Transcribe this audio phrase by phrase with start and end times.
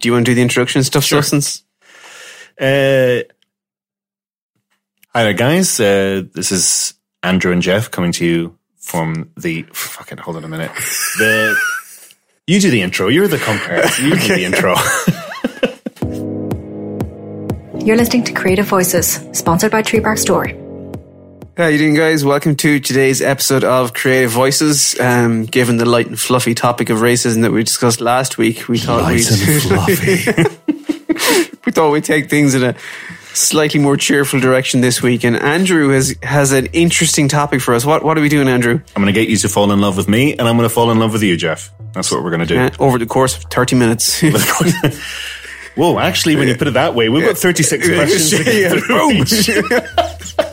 [0.00, 1.22] Do you want to do the introduction stuff, Sure.
[1.22, 1.64] Substance?
[2.60, 3.22] Uh,
[5.12, 5.78] hi there, guys.
[5.80, 9.62] Uh, this is Andrew and Jeff coming to you from the.
[9.72, 10.70] Fucking hold on a minute.
[11.18, 11.56] The
[12.46, 13.08] you do the intro.
[13.08, 13.84] You're the compare.
[14.00, 14.74] You do the intro.
[17.84, 20.46] You're listening to Creative Voices, sponsored by Tree Bark Store.
[21.58, 22.24] How you doing, guys?
[22.24, 24.96] Welcome to today's episode of Creative Voices.
[25.00, 28.78] Um, given the light and fluffy topic of racism that we discussed last week, we
[28.78, 29.26] thought we'd,
[31.66, 32.76] we thought we'd take things in a
[33.34, 35.24] slightly more cheerful direction this week.
[35.24, 37.84] And Andrew has has an interesting topic for us.
[37.84, 38.80] What what are we doing, Andrew?
[38.94, 40.72] I'm going to get you to fall in love with me, and I'm going to
[40.72, 41.72] fall in love with you, Jeff.
[41.92, 42.56] That's what we're going to do.
[42.56, 44.20] Uh, over the course of thirty minutes.
[45.74, 48.30] Whoa, actually, when you put it that way, we've got 36 questions.
[48.30, 50.36] to get through.
[50.36, 50.47] boom.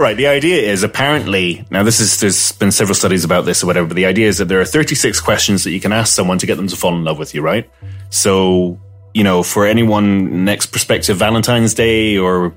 [0.00, 0.16] Right.
[0.16, 3.86] The idea is apparently now this is there's been several studies about this or whatever,
[3.86, 6.46] but the idea is that there are 36 questions that you can ask someone to
[6.46, 7.70] get them to fall in love with you, right?
[8.08, 8.80] So,
[9.12, 12.54] you know, for anyone next prospective Valentine's Day or,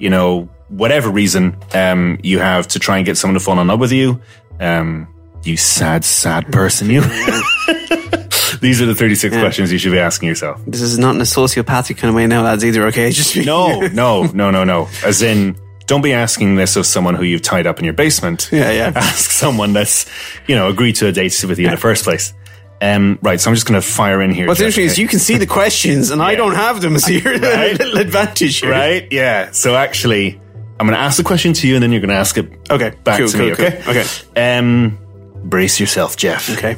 [0.00, 3.68] you know, whatever reason, um, you have to try and get someone to fall in
[3.68, 4.20] love with you.
[4.58, 5.06] Um,
[5.44, 7.02] you sad, sad person, you.
[8.60, 10.60] These are the 36 questions you should be asking yourself.
[10.66, 12.64] this is not in a sociopathic kind of way now, lads.
[12.64, 12.86] Either.
[12.86, 14.88] Okay, just No, no, no, no, no.
[15.04, 15.56] As in,
[15.90, 18.48] don't be asking this of someone who you've tied up in your basement.
[18.52, 18.92] Yeah, yeah.
[18.94, 20.06] Ask someone that's,
[20.46, 22.32] you know, agreed to a date with you in the first place.
[22.80, 24.46] Um, right, so I'm just going to fire in here.
[24.46, 27.10] What's Jeff, interesting is you can see the questions and I don't have them, so
[27.10, 27.76] you're Right.
[27.76, 28.70] little advantage here.
[28.70, 29.08] Right?
[29.10, 29.50] Yeah.
[29.50, 30.40] So actually,
[30.78, 32.46] I'm going to ask the question to you and then you're going to ask it
[32.70, 33.66] Okay, back cool, to cool, me, cool.
[33.66, 33.82] okay?
[33.90, 34.56] Okay.
[34.58, 34.96] Um,
[35.42, 36.48] brace yourself, Jeff.
[36.56, 36.76] Okay.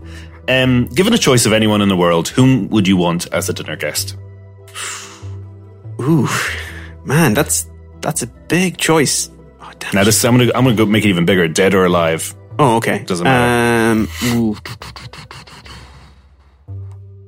[0.48, 3.52] Um, given a choice of anyone in the world, whom would you want as a
[3.52, 4.16] dinner guest?
[6.00, 6.28] Ooh,
[7.04, 7.66] man, that's
[8.06, 9.28] that's a big choice.
[9.60, 9.94] Oh, damn.
[9.94, 12.34] Now, this I'm to I'm to go make it even bigger, dead or alive.
[12.58, 13.04] oh, okay.
[13.04, 13.90] Doesn't matter.
[13.92, 14.56] Um, ooh,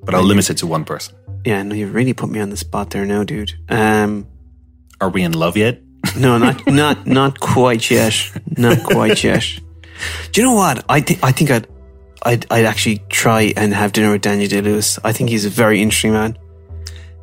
[0.04, 1.14] But I'll limit it to one person.
[1.44, 3.52] yeah, no, you really put me on the spot there now, dude.
[3.68, 4.26] Um,
[5.00, 5.80] Are we in love yet?
[6.16, 8.14] no, not not not quite yet.
[8.56, 9.44] Not quite yet.
[10.32, 10.84] Do you know what?
[10.88, 11.66] I think I think I'd
[12.22, 14.98] I'd I'd actually try and have dinner with Daniel Day Lewis.
[15.04, 16.38] I think he's a very interesting man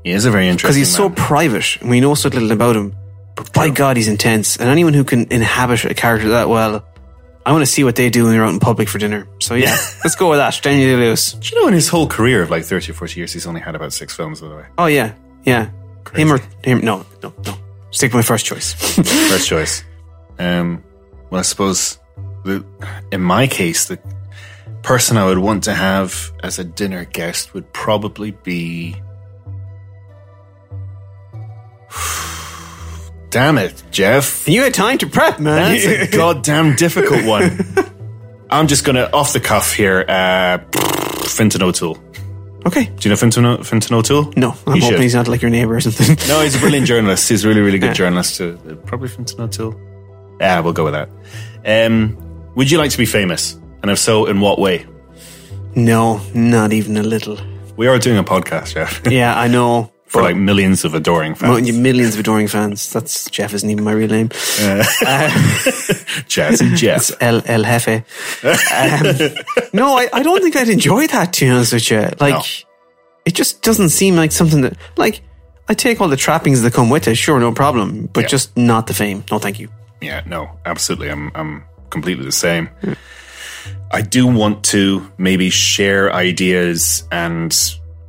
[0.03, 0.81] He is a very interesting man.
[0.81, 2.94] because he's so private and we know so little about him.
[3.35, 4.57] But by God, he's intense.
[4.57, 6.85] And anyone who can inhabit a character that well,
[7.46, 9.28] I want to see what they do when they're out in public for dinner.
[9.40, 10.59] So yeah, let's go with that.
[10.62, 11.34] Daniel Day Lewis.
[11.34, 13.62] Do you know in his whole career of like 30 or 40 years, he's only
[13.62, 14.66] had about six films, by the way.
[14.78, 15.13] Oh yeah,
[15.44, 15.69] yeah.
[16.13, 16.79] Him or him?
[16.79, 17.57] No, no, no.
[17.91, 18.74] Stick with my first choice.
[19.29, 19.84] First choice.
[20.40, 20.84] Um,
[21.29, 22.00] well, I suppose
[22.44, 22.66] the,
[23.12, 24.00] in my case, the
[24.81, 28.95] person I would want to have as a dinner guest would probably be.
[33.35, 34.47] Damn it, Jeff.
[34.47, 35.73] you had time to prep, man.
[35.73, 37.59] That's a goddamn difficult one.
[38.50, 40.06] I'm just gonna off the cuff here.
[40.07, 40.59] Uh,
[41.28, 41.97] Fintan O'Toole.
[42.66, 42.85] okay.
[42.85, 44.31] Do you know Fintan, O- Fintan O'Toole?
[44.38, 45.00] No, I'm You hoping should.
[45.01, 46.16] he's not like your neighbor or something.
[46.29, 47.28] No, he's a brilliant journalist.
[47.28, 48.40] He's a really, really good journalist.
[48.40, 48.53] Uh,
[48.85, 49.75] probably Fintan O'Toole.
[50.40, 51.09] Yeah, we'll go with that.
[51.66, 52.16] Um,
[52.56, 53.59] would you like to be famous?
[53.81, 54.85] And if so, in what way?
[55.75, 57.38] no, not even a little.
[57.75, 59.91] We are doing a podcast, Jeff, Yeah, I know.
[60.08, 61.72] For like millions of adoring fans.
[61.78, 62.92] millions of adoring fans.
[62.94, 64.30] That's Jeff isn't even my real name.
[66.30, 67.12] Jazzy Jeff.
[67.22, 68.04] El El Jefe.
[68.44, 69.36] Um,
[69.74, 71.34] no, I, I don't think I'd enjoy that.
[71.34, 72.42] To be honest with you, like No.
[73.26, 75.22] it just doesn't seem like something that like
[75.68, 77.16] I take all the trappings that come with it.
[77.16, 78.28] Sure, no problem, but Yeah.
[78.28, 79.24] just not the fame.
[79.32, 79.70] No, thank you.
[80.02, 81.10] Yeah, no, absolutely.
[81.10, 82.70] I'm, I'm completely the same.
[83.92, 87.52] I do want to maybe share ideas and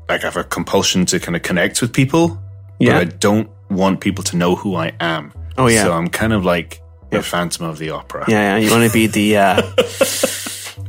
[0.08, 2.40] like I have a compulsion to kind of connect with people.
[2.78, 2.92] Yeah.
[2.92, 5.32] But I don't want people to know who I am.
[5.58, 5.84] Oh, yeah.
[5.84, 6.80] So I'm kind of like
[7.10, 8.26] the Phantom of the Opera.
[8.28, 8.64] Yeah, yeah.
[8.64, 9.54] You want to be the uh,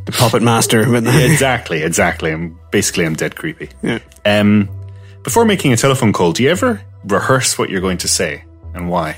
[0.06, 2.32] the puppet master, but exactly, exactly.
[2.32, 3.70] I'm basically I'm dead creepy.
[3.82, 4.00] Yeah.
[4.26, 4.70] Um,
[5.24, 8.90] before making a telephone call, do you ever rehearse what you're going to say and
[8.90, 9.18] why?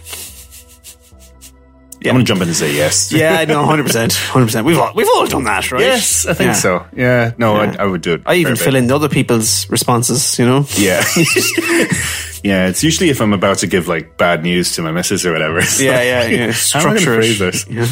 [2.06, 3.12] I'm going to jump in and say yes.
[3.12, 4.66] yeah, no, hundred percent, hundred percent.
[4.66, 5.82] We've all we've all done that, right?
[5.82, 6.54] Yes, I think Yeah.
[6.54, 6.86] so.
[6.96, 7.76] Yeah, no, Yeah.
[7.78, 8.22] I, I would do it.
[8.26, 10.40] I even fill in other people's responses.
[10.40, 10.66] You know.
[10.78, 11.04] Yeah,
[12.44, 12.68] yeah.
[12.70, 15.60] It's usually if I'm about to give like bad news to my missus or whatever.
[15.64, 16.52] It's Yeah, like, yeah, yeah.
[16.74, 17.68] How am I going to Structure phrase this?
[17.68, 17.88] Yeah.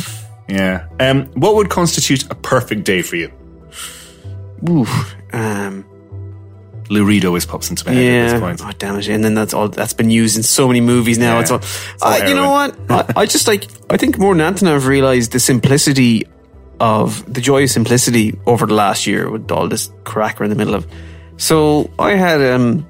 [0.49, 1.09] Yeah.
[1.09, 3.31] Um, what would constitute a perfect day for you?
[4.69, 4.85] Ooh.
[5.33, 5.85] Um.
[6.89, 8.61] Lou always pops into my head at this point.
[8.63, 9.07] Oh damn it!
[9.07, 11.35] And then that's all that's been used in so many movies now.
[11.35, 11.41] Yeah.
[11.41, 11.61] It's all.
[12.01, 12.75] all Uh, you know what?
[12.89, 13.67] I, I just like.
[13.89, 16.27] I think more than anything, I've realized the simplicity
[16.79, 20.55] of the joy of simplicity over the last year with all this cracker in the
[20.55, 20.87] middle of.
[21.37, 22.87] So I had um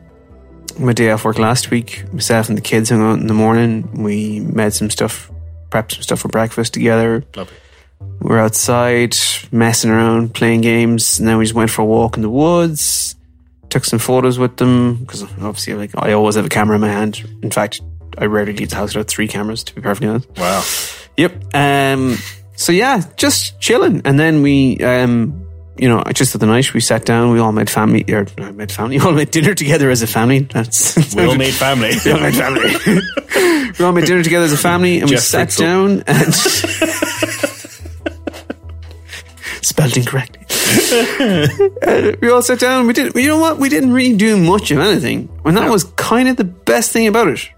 [0.80, 2.04] my day off work last week.
[2.14, 4.04] Myself and the kids hung out in the morning.
[4.04, 5.32] We made some stuff,
[5.70, 7.24] prepped some stuff for breakfast together.
[7.36, 7.56] Lovely.
[8.20, 9.16] We're outside
[9.52, 13.16] messing around, playing games, and then we just went for a walk in the woods.
[13.70, 16.88] Took some photos with them because obviously, like I always have a camera in my
[16.88, 17.24] hand.
[17.42, 17.82] In fact,
[18.18, 19.64] I rarely leave the house without three cameras.
[19.66, 20.30] To be perfectly honest.
[20.38, 20.64] Wow.
[21.18, 21.56] Yep.
[21.56, 22.18] Um.
[22.56, 25.46] So yeah, just chilling, and then we, um,
[25.78, 27.32] you know, just at the night we sat down.
[27.32, 28.98] We all made family, or made family.
[28.98, 30.40] We all made dinner together as a family.
[30.40, 31.92] That's We all made family.
[32.06, 32.74] we all made family.
[33.80, 35.60] we all made dinner together as a family, and we sat Fritzl.
[35.60, 36.34] down and
[39.68, 40.46] spelled incorrectly.
[41.20, 42.88] Uh, we all sat down.
[42.88, 43.16] We did.
[43.16, 43.58] You know what?
[43.58, 45.72] We didn't really do much of anything, and that No.
[45.72, 47.50] was kind of the best thing about it.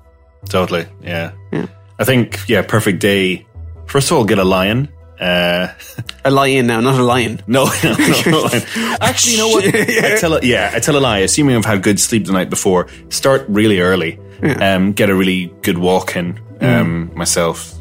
[0.50, 0.86] Totally.
[1.02, 1.32] Yeah.
[1.52, 1.68] Yeah.
[2.00, 3.46] I think, yeah, perfect day.
[3.86, 4.88] First of all, get a lion.
[5.20, 5.68] Uh,
[6.26, 7.42] A lion now, not a lion.
[7.48, 8.64] no, no, no, no lion.
[9.02, 9.66] Actually, you know what?
[9.66, 11.20] I tell a, yeah, I tell a lie.
[11.20, 14.18] Assuming I've had good sleep the night before, start really early.
[14.42, 14.76] Yeah.
[14.76, 16.40] Um, get a really good walk in.
[16.62, 17.74] Um, myself,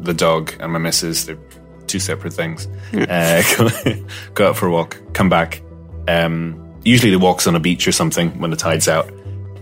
[0.00, 1.24] the dog, and my missus.
[1.26, 1.36] They're
[1.92, 2.66] two separate things.
[2.94, 3.42] Uh,
[4.34, 5.60] go, out for a walk, come back.
[6.08, 9.12] Um, usually the walk's on a beach or something when the tide's out.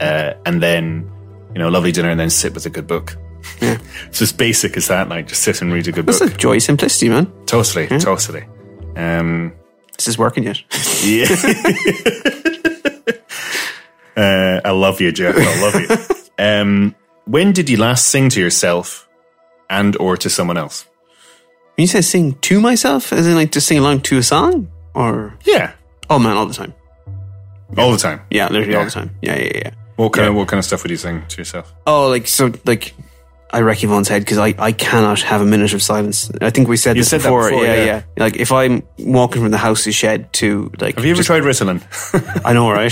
[0.00, 1.10] Uh, and then,
[1.52, 3.16] you know, lovely dinner and then sit with a good book.
[3.60, 6.34] it's as basic as that, like just sit and read a good That's book.
[6.34, 7.26] a joy simplicity, man.
[7.46, 8.44] Totally, totally.
[8.96, 9.52] Um,
[9.96, 10.62] This is working yet.
[11.02, 11.26] yeah.
[14.16, 15.34] uh, I love you, Jeff.
[15.36, 16.44] I love you.
[16.44, 16.94] Um,
[17.24, 19.08] when did you last sing to yourself
[19.68, 20.86] and or to someone else?
[21.76, 24.68] When you say sing to myself, as in like to sing along to a song,
[24.94, 25.72] or Yeah,
[26.10, 26.74] oh man, all the time.
[27.78, 28.20] all the time.
[28.30, 29.10] Yeah, literally all the time.
[29.22, 29.70] Yeah, yeah, yeah.
[29.96, 30.30] What kind Yeah.
[30.30, 31.72] of what kind of stuff would you sing to yourself?
[31.86, 32.94] Oh, like so, like
[33.52, 36.30] I wreck Yvonne's head because I, I cannot have a minute of silence.
[36.40, 37.50] I think we said You this said that before.
[37.50, 37.84] before, yeah, yeah.
[37.84, 41.18] yeah, Like if I'm walking from the house to shed to like, Have you ever
[41.22, 41.82] just- tried Ritalin?
[42.44, 42.90] I know, right?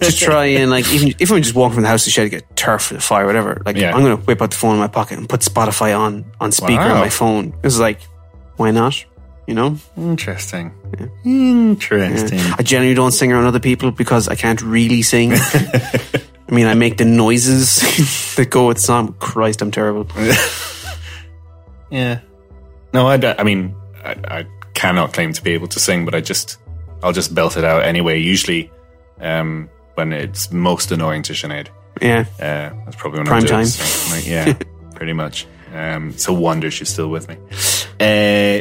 [0.00, 2.28] just try and like even if I'm just walking from the house to shed to
[2.28, 3.60] get turf for the fire, whatever.
[3.66, 3.94] Like Yeah.
[3.94, 6.80] I'm gonna whip out the phone in my pocket and put Spotify on on speaker
[6.82, 7.52] on my phone.
[7.64, 8.00] It's like,
[8.56, 9.04] why not?
[9.48, 10.72] You know, Interesting.
[11.24, 12.38] Interesting.
[12.58, 15.32] I generally don't sing around other people because I can't really sing.
[16.50, 17.76] I mean, I make the noises
[18.36, 19.12] that go with some.
[19.14, 20.06] Christ, I'm terrible.
[21.90, 22.20] Yeah.
[22.92, 23.74] No, I, don't- I mean,
[24.04, 26.58] I, I cannot claim to be able to sing, but I just,
[27.02, 28.18] I'll just belt it out anyway.
[28.20, 28.70] Usually,
[29.20, 31.68] um, when it's most annoying to Sinead.
[32.02, 33.64] Yeah, Uh, that's probably when Prime I do it, time.
[33.66, 34.52] so, like, yeah,
[34.94, 35.46] pretty much.
[35.74, 37.36] Um, it's a wonder she's still with me.
[38.00, 38.60] Uh,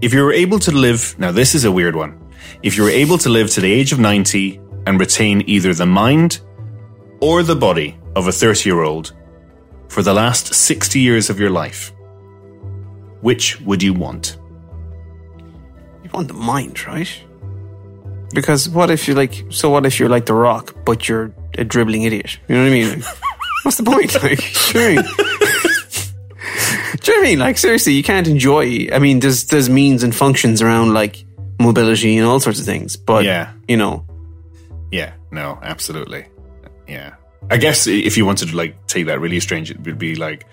[0.00, 2.18] if you were able to live, now this is a weird one.
[2.62, 5.86] If you were able to live to the age of 90 and retain either the
[5.86, 6.40] mind
[7.22, 9.12] or the body of a 30 year old
[9.88, 11.92] for the last 60 years of your life,
[13.22, 14.36] which would you want?
[16.04, 17.08] you want the mind, right?
[18.34, 21.64] Because what if you're like, so what if you're like The Rock, but you're a
[21.64, 22.38] dribbling idiot?
[22.48, 23.00] You know what I mean?
[23.00, 23.14] Like,
[23.62, 24.14] what's the point?
[24.22, 25.02] Like, sure.
[27.02, 27.38] Do you know what I mean?
[27.38, 28.88] Like, seriously, you can't enjoy.
[28.92, 31.24] I mean, there's there's means and functions around like
[31.60, 33.52] mobility and all sorts of things, but Yeah.
[33.68, 34.04] you know,
[34.90, 36.26] Yeah, no, absolutely.
[36.92, 37.14] Yeah.
[37.50, 40.46] I guess if you wanted to like take that really strange, it would be like,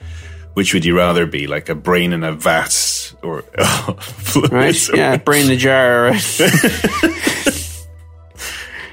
[0.53, 3.43] which would you rather be, like a brain in a vat or
[4.51, 4.89] right?
[4.93, 6.13] Yeah, brain in the jar.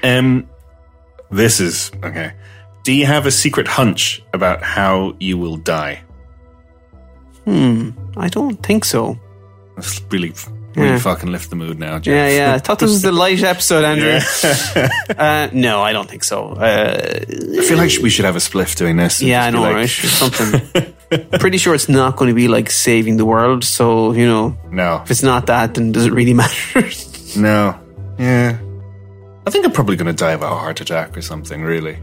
[0.03, 0.47] Um,
[1.31, 2.33] this is okay.
[2.83, 6.03] Do you have a secret hunch about how you will die?
[7.45, 9.19] Hmm, I don't think so.
[9.75, 10.33] Let's really,
[10.77, 10.99] really Yeah.
[10.99, 12.13] fucking lift the mood now, Jeff.
[12.13, 12.53] Yeah, yeah.
[12.55, 14.19] I thought this was the light episode, Andrew.
[15.17, 16.49] uh, no, I don't think so.
[16.53, 19.21] Uh, I feel like we should have a spliff doing this.
[19.21, 19.89] yeah, I know, like, right?
[19.89, 20.93] Something.
[21.39, 23.63] Pretty sure it's not going to be like saving the world.
[23.63, 26.83] So you know, No, if it's not that, then does it really matter?
[27.37, 27.79] no,
[28.19, 28.57] yeah.
[29.45, 31.61] I think I'm probably going to die of a heart attack or something.
[31.63, 31.97] Really,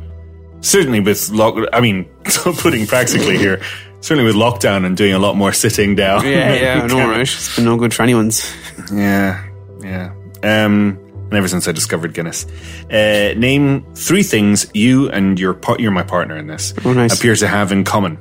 [0.60, 1.56] certainly with lock.
[1.72, 3.60] I mean, putting practically here.
[4.04, 6.26] Certainly with lockdown and doing a lot more sitting down.
[6.26, 6.82] yeah, yeah.
[6.82, 7.20] I know, right?
[7.22, 8.52] It's been no good for anyone's.
[8.92, 9.42] Yeah,
[9.80, 10.12] yeah.
[10.42, 10.98] Um,
[11.30, 12.44] and ever since I discovered Guinness,
[12.90, 17.18] uh, name three things you and your par- you're my partner in this Oh, nice.
[17.18, 18.18] appear to have in common.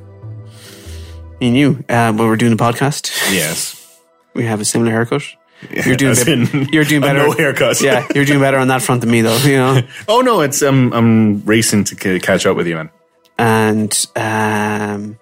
[1.41, 3.99] Me and you, uh, when we're doing the podcast, Yes,
[4.33, 5.23] we have a similar haircut.
[5.69, 6.15] You're doing,
[6.71, 7.19] you're doing better.
[7.27, 7.81] no haircut.
[7.81, 9.37] Yeah, you're doing better on that front than me, though.
[9.37, 9.81] You know.
[10.07, 12.89] Oh no, it's um, I'm racing to c- catch up with you, man.
[13.37, 15.19] and um,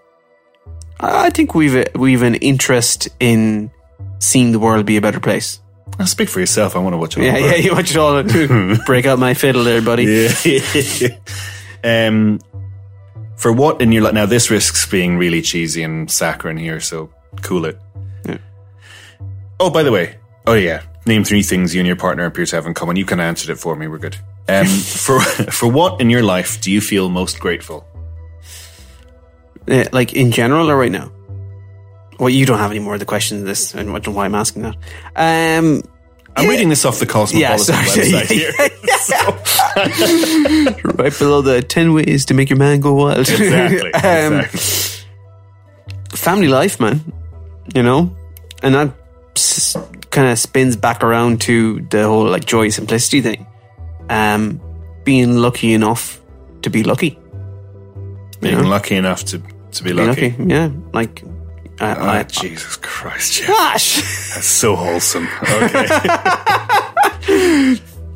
[1.01, 3.71] I think we've we've an interest in
[4.19, 5.59] seeing the world be a better place.
[5.99, 6.75] I'll speak for yourself.
[6.75, 7.23] I want to watch it.
[7.23, 8.23] Yeah, all yeah, you watch it all.
[8.85, 10.29] Break out my fiddle there, buddy.
[10.43, 11.09] yeah.
[12.07, 12.39] um,
[13.35, 14.13] for what in your life?
[14.13, 17.79] Now this risks being really cheesy and saccharine here, so cool it.
[18.25, 18.37] Yeah.
[19.59, 22.55] Oh, by the way, oh yeah, name three things you and your partner appear to
[22.55, 22.95] have in common.
[22.95, 23.87] You can answer it for me.
[23.87, 24.17] We're good.
[24.47, 27.85] Um, for for what in your life do you feel most grateful?
[29.69, 31.11] Uh, like in general or right now?
[32.19, 34.13] Well, you don't have any more of the questions in this, and I don't know
[34.13, 34.75] why I'm asking that.
[35.15, 35.81] Um,
[36.35, 38.51] I'm reading this off the Cosmopolitan Yeah, website here.
[40.95, 43.19] right below the 10 ways to make your man go wild.
[43.29, 43.91] Exactly.
[43.95, 45.05] Um, exactly.
[46.11, 47.01] family life, man.
[47.73, 48.15] You know,
[48.63, 48.93] and that
[49.35, 49.75] s-
[50.09, 53.45] kind of spins back around to the whole like joy simplicity thing.
[54.09, 54.59] Um,
[55.03, 56.21] being lucky enough
[56.63, 57.17] to be lucky.
[58.41, 58.67] Being know?
[58.69, 59.41] lucky enough to,
[59.73, 60.31] to be lucky.
[60.31, 60.69] lucky, yeah.
[60.93, 61.23] Like,
[61.79, 63.47] I, Oh, I, Jesus Christ, Jeff.
[63.47, 63.95] gosh,
[64.33, 65.27] That's so wholesome.
[65.43, 65.87] Okay.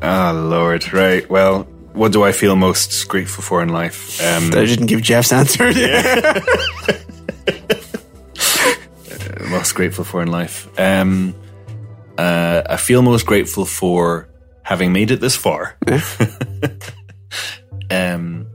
[0.02, 0.92] oh, Lord.
[0.92, 1.28] Right.
[1.30, 4.20] Well, what do I feel most grateful for in life?
[4.22, 5.70] Um, I didn't give Jeff's answer.
[5.72, 6.40] Yeah.
[9.48, 10.68] most grateful for in life.
[10.78, 11.34] Um,
[12.18, 14.28] uh, I feel most grateful for
[14.62, 15.76] having made it this far.
[17.90, 18.46] um,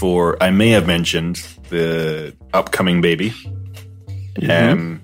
[0.00, 1.36] for I may have mentioned
[1.68, 3.34] the upcoming baby.
[4.48, 5.02] Um,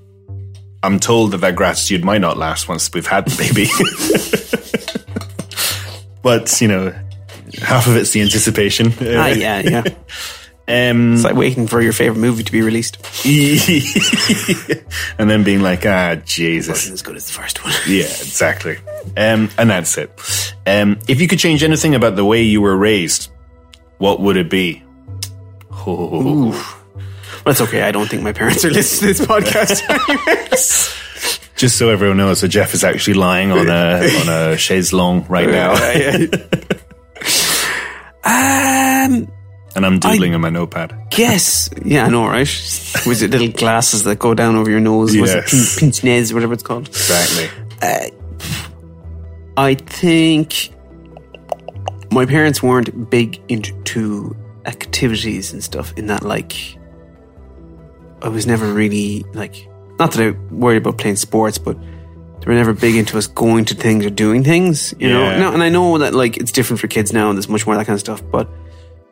[0.83, 3.69] I'm told that that gratitude might not last once we've had the baby.
[6.23, 6.95] but you know,
[7.61, 8.95] half of it's the anticipation.
[8.99, 9.85] ah, yeah, yeah.
[10.69, 12.97] Um, It's like waiting for your favorite movie to be released.
[15.17, 16.71] and then being like, ah, Jesus.
[16.71, 17.73] Wasn't as good as the first one.
[17.87, 18.79] Yeah, exactly.
[19.17, 20.11] Um, and that's it.
[20.67, 23.31] Um, if you could change anything about the way you were raised,
[23.99, 24.83] what would it be?
[25.87, 26.53] Oh,
[27.45, 27.83] But it's okay.
[27.83, 29.83] I don't think my parents are listening to this podcast.
[31.57, 35.29] just so everyone knows, so Jeff is actually lying on a on a chaise longue
[35.31, 35.73] right now,
[38.25, 39.31] um,
[39.75, 40.95] and I'm doodling on my notepad.
[41.17, 42.49] Yes, Yeah, I know, right?
[43.07, 45.17] Was it little glasses that go down over your nose?
[45.17, 45.51] Was it Yes.
[45.79, 46.89] pin- pince nez, whatever it's called?
[46.89, 47.49] Exactly.
[49.59, 50.71] I think
[52.11, 54.37] my parents weren't big into
[54.67, 56.53] activities and stuff in that, like,
[58.23, 59.69] I was never really, like,
[59.99, 63.65] not that I worried about playing sports, but they were never big into us going
[63.67, 65.23] to things or doing things, you know?
[65.23, 65.39] Yeah.
[65.39, 67.75] No, and I know that, like, it's different for kids now and there's much more
[67.75, 68.49] of that kind of stuff, but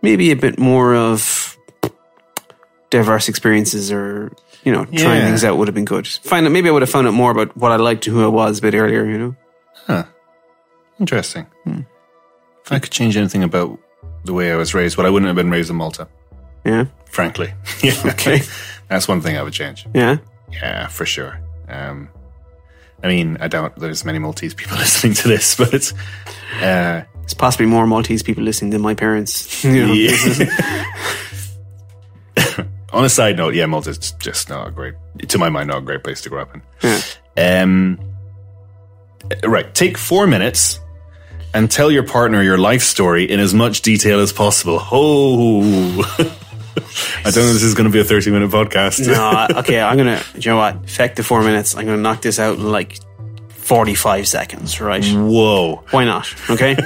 [0.03, 1.57] maybe a bit more of
[2.91, 4.33] diverse experiences or,
[4.65, 6.07] you know, trying things out would have been good.
[6.07, 8.25] Find out, maybe I would have found out more about what I liked and who
[8.25, 9.37] I was a bit earlier, you know?
[9.87, 10.05] Huh.
[11.01, 11.47] Interesting.
[11.65, 11.81] Hmm.
[12.65, 13.79] If I could change anything about
[14.25, 16.09] the way I was raised, but I wouldn't have been raised in Malta.
[16.65, 16.87] Yeah.
[17.07, 17.53] Frankly,
[17.83, 17.95] yeah.
[18.07, 18.43] Okay.
[18.89, 19.87] That's one thing I would change.
[19.95, 20.19] Yeah.
[20.51, 21.41] Yeah, for sure.
[21.69, 22.09] Um,
[23.03, 25.93] I mean, I doubt there's many Maltese people listening to this, but it's
[26.57, 29.65] uh, There's possibly more Maltese people listening than my parents.
[29.65, 29.93] You know?
[29.93, 30.85] yeah.
[32.93, 34.95] On a side note, yeah, Malta's just not a great,
[35.29, 36.63] to my mind, not a great place to grow up in.
[36.83, 37.01] Yeah.
[37.65, 37.99] Um,
[39.43, 40.79] right, take four minutes
[41.55, 44.81] and tell your partner your life story in as much detail as possible.
[44.93, 46.03] Oh,
[47.25, 49.07] I don't know if this is going to be a 30 minute podcast.
[49.07, 50.21] No, okay, I'm gonna.
[50.35, 50.91] You know what?
[50.91, 51.77] Feck the four minutes.
[51.77, 52.99] I'm gonna knock this out in like
[53.51, 54.81] 45 seconds.
[54.81, 55.05] Right?
[55.05, 55.85] Whoa.
[55.91, 56.35] Why not?
[56.51, 56.77] Okay.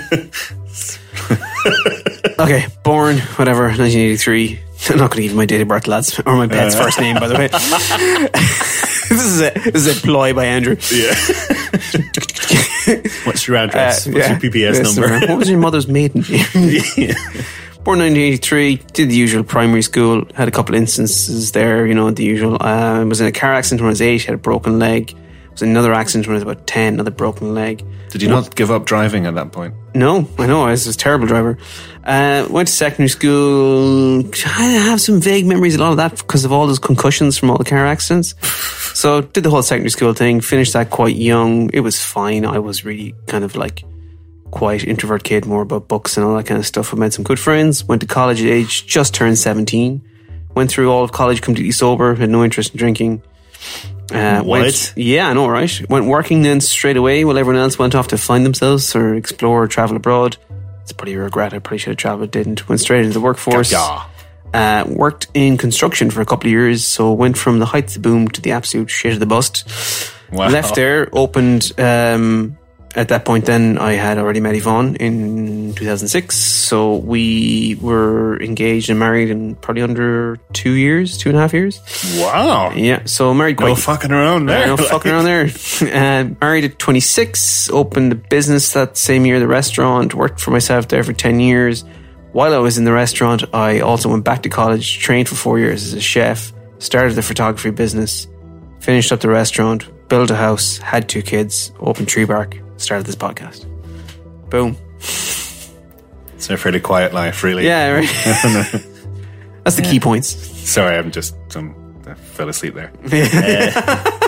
[2.38, 2.66] okay.
[2.84, 4.60] Born whatever 1983.
[4.90, 6.82] I'm not gonna give you my date of birth, lads, or my pet's uh.
[6.84, 7.48] first name, by the way.
[9.08, 10.76] this is a this is a ploy by Andrew.
[10.92, 11.14] Yeah.
[13.24, 14.06] What's your address?
[14.06, 14.38] Uh, What's yeah.
[14.40, 15.26] your PPS number?
[15.26, 16.44] What was your mother's maiden name?
[17.84, 22.24] Born 1983, did the usual primary school, had a couple instances there, you know, the
[22.24, 22.62] usual.
[22.62, 25.14] Uh, was in a car accident when I was eight, had a broken leg.
[25.58, 27.84] Was another accident when I was about 10, another broken leg.
[28.10, 29.74] Did you not give up driving at that point?
[29.92, 31.58] No, I know, I was a terrible driver.
[32.04, 36.44] Uh, went to secondary school, I have some vague memories, a lot of that because
[36.44, 38.34] of all those concussions from all the car accidents.
[38.98, 41.70] So did the whole secondary school thing, finished that quite young.
[41.72, 42.44] It was fine.
[42.44, 43.84] I was really kind of like
[44.50, 46.92] quiet introvert kid, more about books and all that kind of stuff.
[46.92, 47.84] I made some good friends.
[47.84, 50.02] Went to college at age just turned seventeen.
[50.56, 52.16] Went through all of college completely sober.
[52.16, 53.22] Had no interest in drinking.
[54.12, 54.62] Uh, What?
[54.62, 55.88] Went, yeah, I know, right?
[55.88, 59.64] Went working then straight away while everyone else went off to find themselves or explore
[59.64, 60.36] or travel abroad.
[60.82, 61.52] It's pretty regret.
[61.52, 62.68] I probably should have traveled, didn't.
[62.68, 63.70] Went straight into the workforce.
[63.70, 64.04] Yeah.
[64.54, 68.02] Uh, worked in construction for a couple of years, so went from the heights of
[68.02, 69.68] the boom to the absolute shit of the bust.
[70.32, 70.48] Wow.
[70.48, 71.70] Left there, opened.
[71.78, 72.56] Um,
[72.94, 78.88] at that point, then I had already met Yvonne in 2006, so we were engaged
[78.90, 81.80] and married in probably under two years, two and a half years.
[82.16, 82.72] Wow.
[82.74, 84.66] Yeah, so married quite No fucking around there.
[84.66, 85.48] no fucking around there.
[85.98, 90.88] Uh, married at 26, opened a business that same year, the restaurant, worked for myself
[90.88, 91.84] there for 10 years.
[92.32, 95.58] While I was in the restaurant, I also went back to college, trained for four
[95.58, 98.26] years as a chef, started the photography business,
[98.80, 103.16] finished up the restaurant, built a house, had two kids, opened Tree Bark, started this
[103.16, 103.66] podcast.
[104.50, 104.76] Boom.
[104.98, 107.66] It's a fairly quiet life, really.
[107.66, 108.08] Yeah, right.
[109.64, 110.28] That's the key points.
[110.68, 111.74] Sorry, I'm just um,
[112.06, 112.92] I fell asleep there.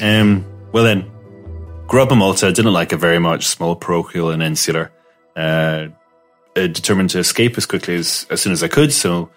[0.00, 1.10] Um, well then,
[1.86, 4.92] grew up in Malta, didn't like it very much, small, parochial, and insular.
[5.34, 5.88] Uh,
[6.56, 8.92] uh, determined to escape as quickly as, as soon as I could.
[8.92, 9.30] So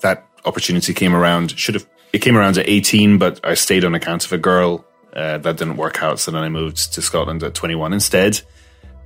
[0.00, 1.58] that opportunity came around.
[1.58, 4.84] Should have it came around at 18, but I stayed on account of a girl.
[5.14, 6.18] Uh, that didn't work out.
[6.18, 8.40] So then I moved to Scotland at 21 instead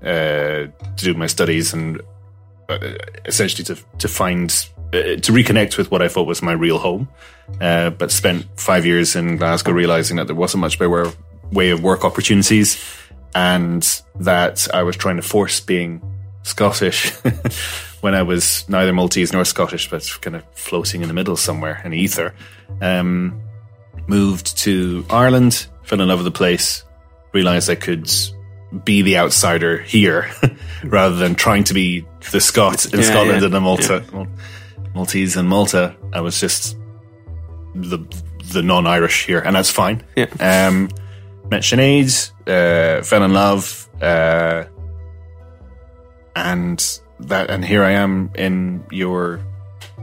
[0.03, 2.01] uh, to do my studies and
[2.69, 2.79] uh,
[3.27, 4.51] essentially to to find
[4.93, 7.09] uh, to reconnect with what I thought was my real home.
[7.61, 11.13] Uh, but spent five years in Glasgow, realizing that there wasn't much way,
[11.51, 12.83] way of work opportunities,
[13.35, 16.03] and that I was trying to force being
[16.43, 17.11] Scottish
[18.01, 21.81] when I was neither Maltese nor Scottish, but kind of floating in the middle somewhere
[21.85, 22.35] in ether.
[22.81, 23.41] Um,
[24.07, 26.85] moved to Ireland, fell in love with the place,
[27.33, 28.11] realized I could
[28.85, 30.31] be the outsider here
[30.85, 34.27] rather than trying to be the Scot in Yeah, Scotland yeah, and the Malta, Mal-
[34.95, 35.97] Maltese in Malta.
[36.13, 36.77] I was just
[37.75, 37.99] the
[38.53, 40.03] the non-Irish here, and that's fine.
[40.17, 40.27] Yeah.
[40.41, 40.89] Um,
[41.51, 44.65] met Sinead, uh, fell in love, uh,
[46.37, 49.41] and that, and here I am in your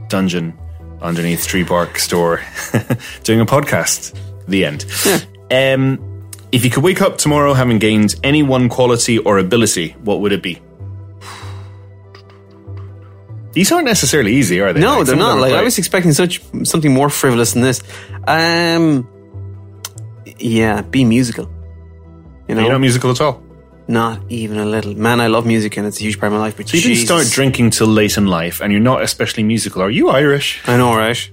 [0.08, 0.56] dungeon
[1.00, 2.40] underneath Tree Bark store,
[3.24, 4.16] doing a podcast.
[4.48, 4.84] The end.
[5.50, 10.20] Um, if you could wake up tomorrow having gained any one quality or ability, what
[10.20, 10.60] would it be?
[13.52, 14.80] These aren't necessarily easy, are they?
[14.80, 15.38] No, Like, they're not.
[15.38, 17.82] Like I was expecting such something more frivolous than this.
[18.26, 19.08] Um,
[20.38, 21.50] yeah, be musical.
[22.48, 23.42] You know, You're not musical at all.
[23.88, 24.94] not even a little.
[24.94, 26.56] Man, I love music and it's a huge part of my life.
[26.56, 29.80] But So you didn't start drinking till late in life, and you're not especially musical.
[29.80, 30.60] Are you Irish?
[30.66, 31.30] I know, right?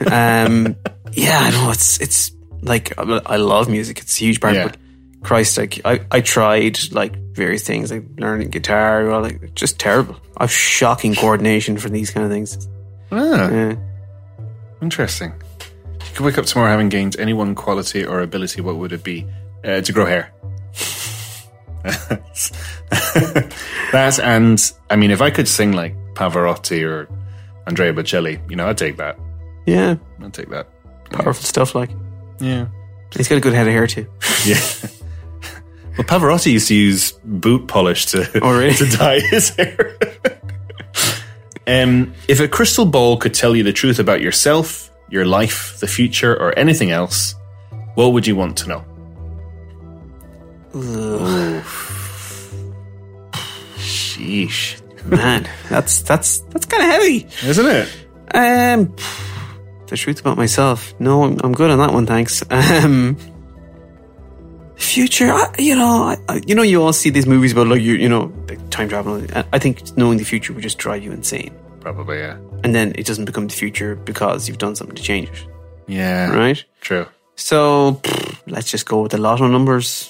[0.10, 0.76] um,
[1.12, 1.70] yeah, I know.
[1.70, 2.31] It's it's
[2.62, 3.98] like I I love music.
[4.00, 4.54] It's a huge part.
[4.54, 4.68] Yeah.
[4.68, 4.76] But
[5.22, 9.06] Christ, like I, I tried like various things, like learning guitar.
[9.06, 10.16] Well, like just terrible.
[10.36, 12.68] I've shocking coordination for these kind of things.
[13.12, 13.74] Ah, Yeah.
[14.80, 15.32] interesting.
[16.00, 18.92] If you could wake up tomorrow having gained any one quality or ability, what would
[18.92, 19.26] it be?
[19.64, 20.32] Uh, to grow hair.
[23.92, 27.08] that and I mean, if I could sing like Pavarotti or
[27.66, 29.18] Andrea Bocelli, you know, I'd take that.
[29.66, 30.68] Yeah, I'd take that.
[31.12, 31.74] powerful stuff.
[31.74, 31.90] Like
[32.42, 32.66] Yeah.
[33.16, 34.06] he's got a good head of hair too.
[34.44, 34.58] Yeah.
[35.96, 38.74] Well, Pavarotti used to use boot polish to, Oh, really?
[38.82, 39.96] to dye his hair.
[41.66, 45.86] um, if a crystal ball could tell you the truth about yourself, your life, the
[45.86, 47.34] future, or anything else,
[47.94, 48.84] what would you want to know?
[53.78, 54.78] Sheesh.
[55.06, 57.26] Man, that's that's that's kind of heavy.
[57.44, 57.88] Isn't it?
[58.34, 58.94] Um,
[59.92, 60.92] the truth about myself.
[60.98, 62.06] No, I'm, I'm good on that one.
[62.06, 62.42] Thanks.
[62.50, 63.16] Um,
[64.76, 65.30] future.
[65.32, 67.94] I, you know, I, I, you know, you all see these movies about like you,
[67.94, 69.24] you know, like time travel.
[69.34, 72.36] I- I think knowing the future would just drive you insane, Probably, yeah.
[72.64, 75.46] and then it doesn't become the future because you've done something to change it,
[75.86, 76.30] Yeah.
[76.34, 76.62] right?
[76.80, 77.06] True.
[77.36, 80.08] So pff, let's just go with the lotto numbers.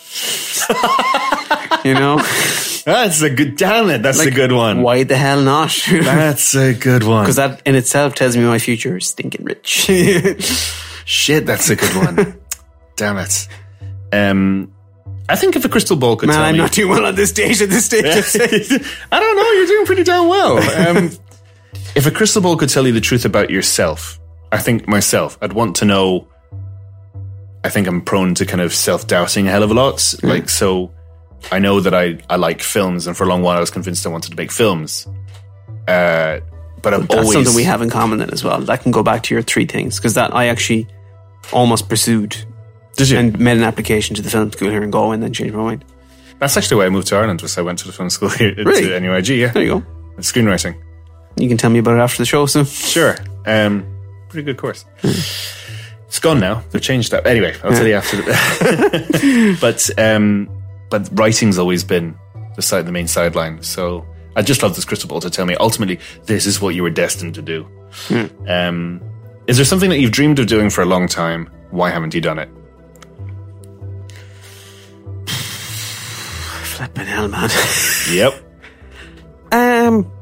[1.84, 2.18] you know,
[2.84, 4.02] That's a good, damn it.
[4.02, 4.82] That's a good one.
[4.82, 5.76] Why the hell not?
[5.90, 7.22] That's a good one.
[7.24, 9.88] Because that in itself tells me my future is stinking rich.
[11.04, 12.40] Shit, that's a good one.
[12.96, 13.48] Damn it.
[14.12, 14.72] Um,
[15.28, 17.14] I think if a crystal ball could Man, tell I'm me, not doing well on
[17.16, 18.04] this stage at this stage.
[19.10, 19.50] I don't know.
[19.52, 20.58] You're doing pretty damn well.
[20.88, 21.10] Um,
[21.96, 24.20] if a crystal ball could tell you the truth about yourself,
[24.52, 26.28] I think myself, I'd want to know.
[27.64, 30.14] I think I'm prone to kind of self doubting a hell of a lot.
[30.22, 30.92] Like, so
[31.50, 34.06] I know that I, I like films, and for a long while I was convinced
[34.06, 35.06] I wanted to make films.
[35.88, 36.40] Uh,
[36.82, 38.60] but I'm That's always something we have in common then as well.
[38.60, 40.86] That can go back to your three things because that I actually
[41.52, 42.36] almost pursued
[42.96, 43.18] Did you?
[43.18, 45.62] and made an application to the film school here in Galway and then changed my
[45.62, 45.84] mind.
[46.38, 47.40] That's actually why I moved to Ireland.
[47.42, 48.82] Was I went to the film school here Really?
[48.82, 49.28] to NUIG?
[49.28, 49.86] Yeah, There you go.
[50.18, 50.74] screenwriting.
[51.36, 52.46] You can tell me about it after the show.
[52.46, 53.16] So Sure.
[53.46, 53.86] Um,
[54.28, 54.84] pretty good course.
[55.02, 56.62] it's gone now.
[56.70, 57.26] They've changed that.
[57.26, 58.16] Anyway, I'll tell you after.
[58.18, 60.48] The but um,
[60.92, 62.14] but writing's always been
[62.54, 63.62] the side, the main sideline.
[63.62, 66.82] So I just love this crystal ball to tell me ultimately this is what you
[66.82, 67.66] were destined to do.
[68.46, 69.00] Um,
[69.46, 71.50] is there something that you've dreamed of doing for a long time?
[71.70, 72.50] Why haven't you done it?
[76.76, 77.48] flipping hell, man.
[78.10, 78.34] Yep.
[79.52, 80.12] um,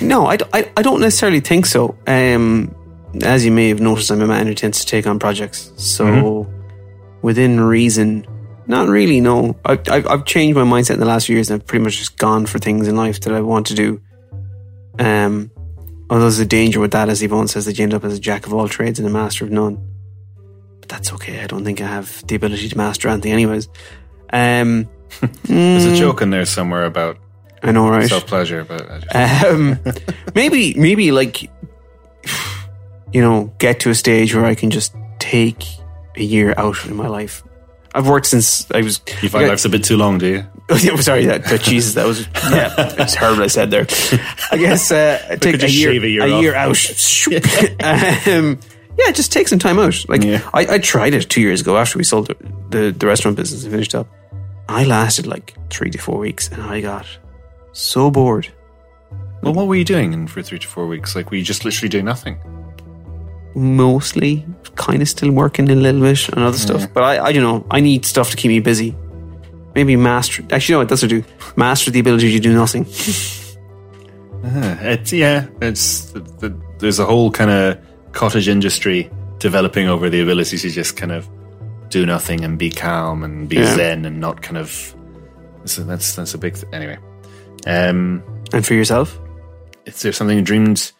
[0.00, 1.96] no, I don't necessarily think so.
[2.08, 2.74] Um,
[3.22, 5.72] as you may have noticed, I'm a man who tends to take on projects.
[5.76, 6.48] So
[7.22, 8.26] within reason,
[8.68, 9.20] not really.
[9.20, 11.82] No, I, I've, I've changed my mindset in the last few years, and I've pretty
[11.82, 14.00] much just gone for things in life that I want to do.
[14.98, 15.50] Um,
[16.10, 18.20] although there's a danger with that, as Yvonne says, that you end up as a
[18.20, 19.82] jack of all trades and a master of none.
[20.80, 21.40] But that's okay.
[21.40, 23.68] I don't think I have the ability to master anything, anyways.
[24.32, 24.88] Um,
[25.44, 27.16] There's a joke in there somewhere about
[27.62, 28.06] I know, right?
[28.06, 29.78] self pleasure, but I just, um,
[30.34, 31.42] maybe maybe like
[33.12, 35.64] you know get to a stage where I can just take
[36.16, 37.42] a year out of my life
[37.94, 39.00] I've worked since I was.
[39.22, 40.46] You find life's a bit too long, do you?
[40.70, 43.42] Oh, yeah, sorry, that, that Jesus, that was yeah, it's horrible.
[43.42, 43.86] I said there.
[44.52, 46.76] I guess uh, take a year, shave a year a year out.
[48.28, 48.60] um,
[48.98, 50.06] yeah, just take some time out.
[50.10, 50.46] Like Yeah.
[50.52, 52.36] I, I tried it two years ago after we sold the,
[52.68, 54.08] the the restaurant business and finished up.
[54.68, 57.06] I lasted like three to four weeks, and I got
[57.72, 58.48] so bored.
[59.42, 61.16] Well, what were you doing for three to four weeks?
[61.16, 62.36] Like, were you just literally doing nothing?
[63.54, 64.44] Mostly,
[64.76, 67.66] kind of still working a little bit on other stuff, but I, I don't know,
[67.70, 68.94] I need stuff to keep me busy.
[69.74, 70.44] Maybe master.
[70.50, 70.88] Actually, what?
[70.88, 71.24] That's what I do.
[71.56, 72.86] Master the ability to do nothing.
[74.44, 75.46] It's yeah.
[75.60, 77.78] It's the, the, there's a whole kind of
[78.12, 81.28] cottage industry developing over the ability to just kind of
[81.88, 83.74] do nothing and be calm and be Yeah.
[83.74, 84.94] zen and not kind of.
[85.64, 86.98] So that's that's a big th- anyway.
[87.66, 89.18] Um, And for yourself,
[89.86, 90.92] is there something you dreamed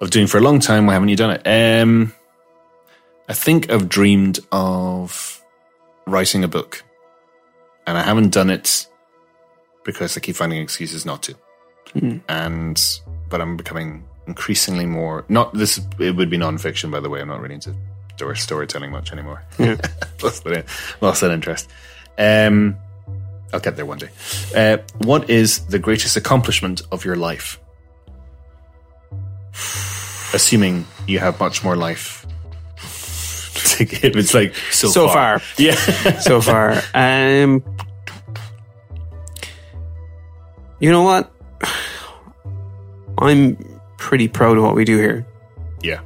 [0.00, 0.86] of doing for a long time?
[0.86, 1.42] Why haven't you done it?
[1.46, 2.12] Um,
[3.28, 5.42] I think I've dreamed of
[6.06, 6.82] writing a book,
[7.86, 8.86] and I haven't done it
[9.84, 11.34] because I keep finding excuses not to.
[12.28, 15.80] And but I'm becoming increasingly more not this.
[15.98, 17.20] It would be non-fiction, by the way.
[17.20, 17.74] I'm not really into
[18.20, 19.42] story storytelling much anymore.
[20.22, 20.66] lost, that,
[21.00, 21.70] lost that interest.
[22.18, 22.76] Um,
[23.52, 24.10] I'll get there one day.
[24.54, 27.58] Uh, what is the greatest accomplishment of your life?
[30.32, 32.24] Assuming you have much more life
[33.76, 34.16] to give.
[34.16, 35.40] It's like so, So far.
[35.58, 35.74] Yeah.
[36.20, 36.80] so far.
[36.94, 37.62] Um,
[40.78, 41.32] you know what?
[43.18, 43.56] I'm
[43.98, 45.26] pretty proud of what we do here.
[45.82, 46.00] yeah.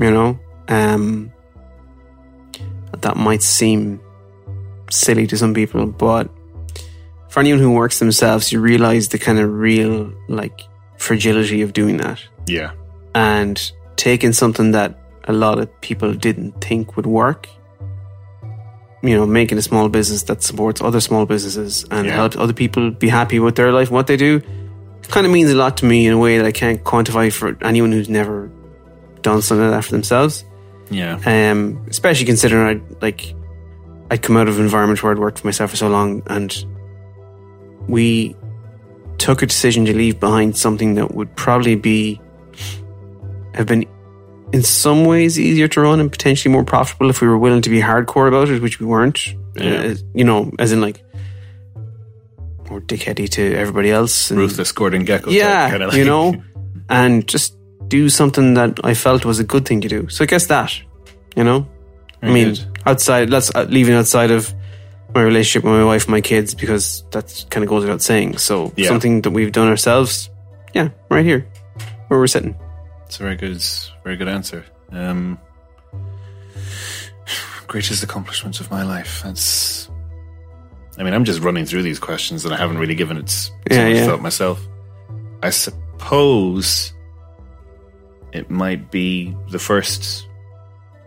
[0.00, 1.32] You know, um,
[3.00, 4.00] that might seem
[4.90, 6.30] silly to some people, but
[7.30, 10.60] for anyone who works themselves, you realize the kind of real like
[10.98, 12.72] fragility of doing that Yeah.
[13.18, 14.90] And taking something that
[15.24, 17.48] a lot of people didn't think would work.
[19.02, 22.14] You know, making a small business that supports other small businesses and Yeah.
[22.20, 24.40] helps other people be happy with their life and what they do
[25.08, 27.56] kind of means a lot to me in a way that I can't quantify for
[27.62, 28.50] anyone who's never
[29.22, 30.44] done something like that for themselves.
[30.90, 31.14] Yeah.
[31.24, 33.34] Um, especially considering I like
[34.10, 36.50] I'd come out of an environment where I'd worked for myself for so long, and
[37.88, 38.36] we
[39.18, 42.20] took a decision to leave behind something that would probably be
[43.58, 43.84] have been
[44.52, 47.68] in some ways easier to run and potentially more profitable if we were willing to
[47.70, 49.34] be hardcore about it, which we weren't.
[49.56, 49.72] Yeah.
[49.74, 51.04] Uh, you know, as in like
[52.70, 54.30] more dickheady to everybody else.
[54.30, 55.30] And, Ruthless Gordon Gekko.
[55.30, 56.42] yeah, kind of you know,
[56.88, 57.56] and just
[57.88, 60.08] do something that I felt was a good thing to do.
[60.08, 60.72] So I guess that,
[61.36, 61.66] you know,
[62.22, 62.78] I mean, good.
[62.86, 64.54] outside, let's uh, leaving outside of
[65.14, 68.38] my relationship with my wife and my kids because that kind of goes without saying.
[68.38, 68.88] So Yeah.
[68.88, 70.28] something that we've done ourselves,
[70.74, 71.46] yeah, right here
[72.08, 72.54] where we're sitting.
[73.08, 73.62] It's a very good,
[74.04, 74.66] very good answer.
[74.92, 75.38] Um,
[77.66, 79.22] greatest accomplishment of my life.
[79.24, 79.88] That's.
[80.98, 83.50] I mean, I'm just running through these questions, and I haven't really given it so
[83.70, 84.06] Yeah, much yeah.
[84.06, 84.66] thought myself.
[85.42, 86.92] I suppose
[88.32, 90.26] it might be the first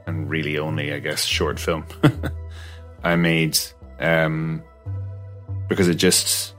[0.08, 1.86] and really only, I guess, short film
[3.04, 3.60] I made
[4.00, 4.64] um,
[5.70, 6.56] because it just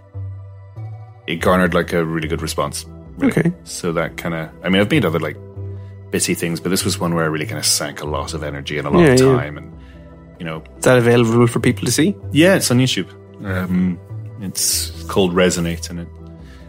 [1.27, 2.85] it garnered like a really good response.
[3.19, 3.33] Really.
[3.33, 3.53] Okay.
[3.65, 5.37] So that kind of, I mean, I've made other like
[6.11, 8.43] bitty things, but this was one where I really kind of sank a lot of
[8.43, 9.27] energy and a lot Yeah, of yeah.
[9.37, 9.73] time, and
[10.39, 12.15] you know, Is that available for people to see?
[12.33, 13.09] yeah, it's on YouTube.
[13.45, 13.99] Um,
[14.41, 16.09] it's called Resonate, and it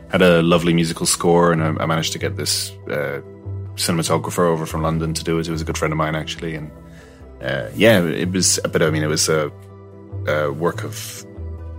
[0.10, 3.22] had a lovely musical score, and I, I managed to get this uh,
[3.76, 5.48] cinematographer over from London to do it.
[5.48, 6.72] It was a good friend of mine actually, and
[7.42, 8.60] uh, yeah, it was.
[8.72, 9.52] But I mean, it was a,
[10.28, 11.26] a work of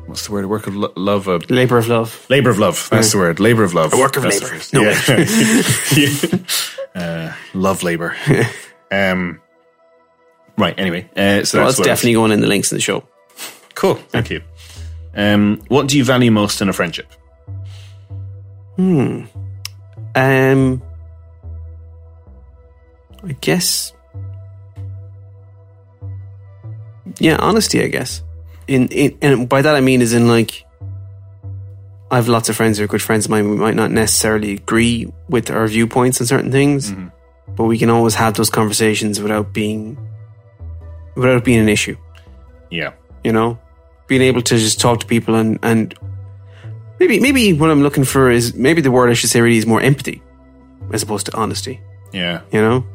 [0.07, 0.45] what's the word?
[0.45, 1.29] A work of lo- love.
[1.29, 2.27] A Labor of love.
[2.29, 2.89] Labor of love.
[2.91, 3.41] That's the word.
[3.41, 3.93] Labor of love.
[3.93, 4.55] A work of That's labour.
[4.85, 4.95] No.
[4.95, 6.07] first- Yeah.
[6.95, 7.01] Yeah.
[7.03, 8.15] Uh, love labor.
[8.93, 9.41] um,
[10.57, 10.79] right.
[10.79, 12.77] Anyway, uh, so Well, that's it's what I was- definitely going in the links in
[12.79, 13.03] the show.
[13.75, 13.95] cool.
[14.11, 14.43] Thank you.
[15.17, 17.07] Um, what do you value most in a friendship?
[18.77, 19.25] Hmm.
[20.17, 20.83] Um,
[23.25, 23.93] I guess,
[27.19, 27.83] yeah, honesty.
[27.83, 28.23] I guess,
[28.67, 30.65] in, in and by that I mean is in like,
[32.11, 33.49] I have lots of friends who are good friends of mine.
[33.51, 36.93] We might not necessarily agree with our viewpoints on certain things,
[37.57, 39.97] but we can always have those conversations without being,
[41.17, 41.97] without being an issue.
[42.71, 42.93] Yeah.
[43.25, 43.59] You know,
[44.07, 45.95] being able to just talk to people and and
[47.01, 49.67] maybe maybe what I'm looking for is maybe the word I should say really is
[49.67, 50.23] more empathy
[50.93, 51.81] as opposed to honesty.
[52.13, 52.43] Yeah.
[52.53, 52.87] You know,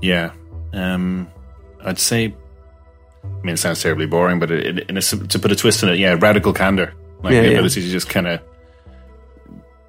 [0.00, 0.32] Yeah.
[0.72, 1.28] Um,
[1.84, 2.34] I'd say.
[3.24, 5.98] I mean, it sounds terribly boring, but it, it, to put a twist in it,
[5.98, 7.52] yeah, radical candor, like Yeah, the yeah.
[7.54, 8.40] ability to just kind of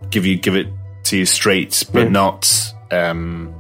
[0.10, 0.68] give you give it
[1.06, 2.10] to you straight, but Yeah.
[2.10, 3.54] not um,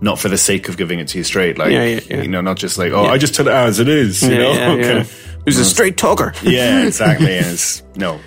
[0.00, 1.56] not for the sake of giving it to you straight.
[1.58, 2.22] Like, Yeah, yeah, yeah.
[2.22, 4.22] you know, not just like, oh, I just tell it as it is.
[4.22, 4.82] You know, yeah, yeah.
[4.86, 6.32] Kind of- Who's a straight talker.
[6.42, 7.36] yeah, exactly.
[7.38, 8.18] and it's no,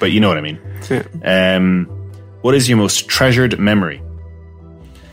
[0.00, 0.58] but you know what I mean.
[0.90, 1.02] Yeah.
[1.56, 1.86] Um,
[2.42, 4.02] what is your most treasured memory?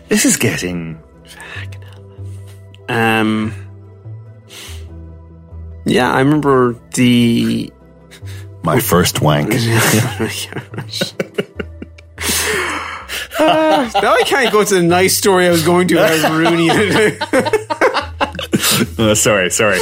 [0.09, 0.99] This is getting
[2.89, 3.53] Um,
[5.85, 7.71] yeah, I remember the.
[8.63, 9.49] my first wank.
[13.39, 15.95] now I can't go to the nice story I was going to.
[15.95, 16.23] was
[18.91, 18.99] it.
[18.99, 19.77] Uh, sorry, sorry,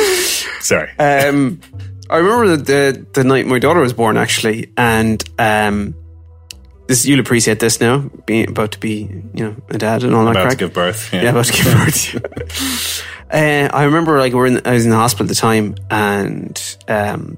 [0.60, 0.90] sorry.
[1.00, 1.60] um,
[2.10, 5.96] I remember the, the the night my daughter was born, actually, and um,
[6.94, 10.26] this you'll appreciate this now, being about to be you know a dad and all
[10.26, 10.36] that.
[10.36, 11.14] About to give birth.
[11.14, 13.04] Yeah, about to give birth.
[13.32, 16.78] uh, I remember like we're in, I was in the hospital at the time, and
[16.88, 17.38] um,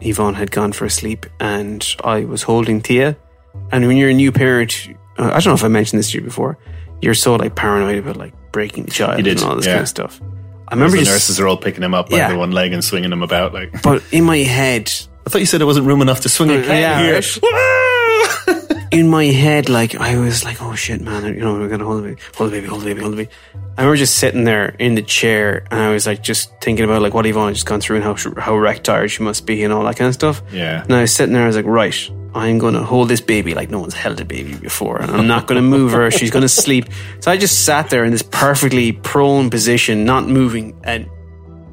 [0.00, 3.16] Yvonne had gone for a sleep, and I was holding Tia.
[3.70, 6.18] And when you're a new parent, uh, I don't know if I mentioned this to
[6.18, 6.58] you before.
[7.00, 9.74] You're so like paranoid about like breaking the child did, and all this yeah.
[9.74, 10.20] kind of stuff.
[10.66, 12.32] I remember the just, nurses are all picking him up by Yeah.
[12.32, 13.52] the one leg and swinging him about.
[13.52, 14.90] Like, but in my head,
[15.26, 17.14] I thought you said there wasn't room enough to swing a cat Yeah, here.
[17.14, 17.80] right.
[18.92, 21.24] in my head, like I was like, "Oh shit, man!
[21.24, 23.16] You know, we're gonna hold the baby, hold the baby, hold the baby, hold the
[23.16, 23.30] baby."
[23.76, 27.02] I remember just sitting there in the chair, and I was like, just thinking about
[27.02, 29.72] like what Yvonne just gone through and how how wrecked tired she must be and
[29.72, 30.42] all that kind of stuff.
[30.52, 30.82] Yeah.
[30.82, 33.70] And I was sitting there, I was like, right, I'm gonna hold this baby like
[33.70, 36.10] no one's held a baby before, and I'm not gonna move her.
[36.10, 36.86] She's gonna sleep.
[37.20, 41.08] So I just sat there in this perfectly prone position, not moving an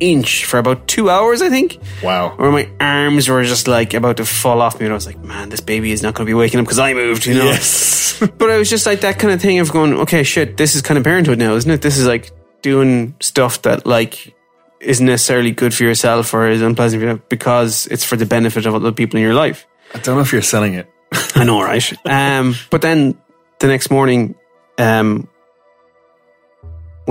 [0.01, 2.35] inch for about two hours, I think wow.
[2.35, 5.19] where my arms were just like about to fall off me, and I was like,
[5.19, 7.45] "Man, this baby is not going to be waking up because I moved," you know.
[7.45, 7.99] Yes.
[8.37, 10.81] But I was just like that kind of thing of going, "Okay, shit, this is
[10.81, 11.81] kind of parenthood now, isn't it?
[11.81, 14.35] This is like doing stuff that like
[14.79, 18.65] isn't necessarily good for yourself or is unpleasant for you because it's for the benefit
[18.65, 20.87] of other people in your life." I don't know if you're selling it.
[21.35, 21.93] I know, right?
[22.05, 23.17] um, but then
[23.59, 24.35] the next morning,
[24.77, 25.27] um,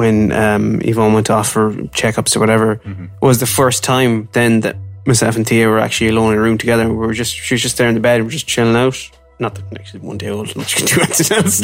[0.01, 2.81] when um, Yvonne went off for checkups or whatever,
[3.21, 6.59] was the first time then that myself and Tia were actually alone in a room
[6.59, 6.89] together.
[6.89, 8.99] We were just she was just there in the bed, we were just chilling out.
[9.39, 11.61] Not that actually one day old, you can do anything else.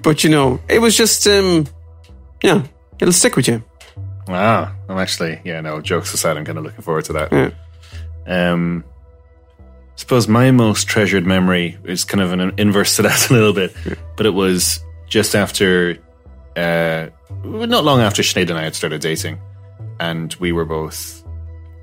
[0.02, 1.66] But you know, it was just um,
[2.42, 2.64] yeah,
[3.00, 3.62] it'll stick with you.
[4.28, 4.74] Wow.
[4.88, 7.32] I'm actually, yeah, no, jokes aside, I'm kind of looking forward to that.
[7.32, 8.52] Yeah.
[8.52, 8.84] Um,
[9.54, 13.52] I suppose my most treasured memory is kind of an inverse to that a little
[13.52, 13.74] bit,
[14.16, 15.98] but it was just after,
[16.58, 17.08] uh,
[17.44, 19.38] not long after Sinead and I had started dating,
[20.00, 21.22] and we were both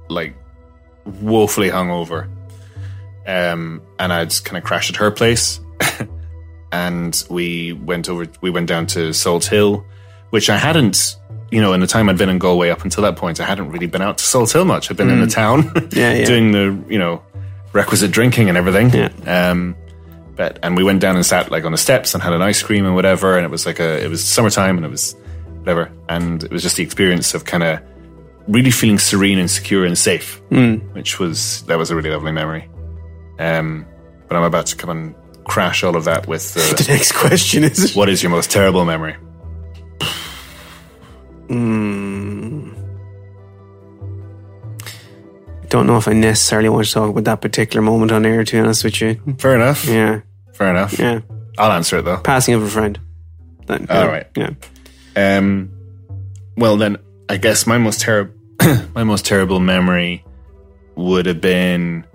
[0.09, 0.33] like
[1.21, 2.27] woefully hungover.
[3.27, 5.59] Um, and I'd kind of crashed at her place,
[6.71, 8.27] and we went over.
[8.41, 9.85] We went down to Salt Hill,
[10.29, 11.15] which I hadn't.
[11.51, 13.71] You know, in the time I'd been in Galway up until that point, I hadn't
[13.71, 14.89] really been out to Salt Hill much.
[14.91, 15.95] I'd been in the town, Mm.
[15.95, 16.25] Yeah, yeah.
[16.25, 17.21] doing the you know
[17.71, 18.89] requisite drinking and everything.
[18.89, 19.49] Yeah.
[19.51, 19.75] Um,
[20.35, 22.61] but and we went down and sat like on the steps and had an ice
[22.61, 23.37] cream and whatever.
[23.37, 25.15] And it was like a it was summertime and it was
[25.59, 25.91] whatever.
[26.09, 27.79] And it was just the experience of kind of
[28.47, 30.41] really feeling serene and secure and safe,
[30.93, 32.69] which was that was a really lovely memory.
[33.39, 33.85] Um,
[34.27, 37.63] but I'm about to come and crash all of that with uh, The next question
[37.63, 39.15] is what is your most terrible memory?
[45.75, 48.45] Don't know if I necessarily want to talk about that particular moment on air.
[48.45, 49.85] To be honest with you, Fair enough.
[49.85, 50.21] yeah,
[50.53, 50.97] Fair enough.
[50.97, 51.19] yeah.
[51.57, 52.17] I'll answer it though.
[52.17, 52.97] Passing of a friend.
[53.67, 54.25] That, All right.
[54.38, 54.51] Yeah.
[55.17, 55.71] Um,
[56.55, 58.33] well, then I guess my most terrible,
[58.95, 60.23] my most terrible memory
[60.95, 62.05] would have been,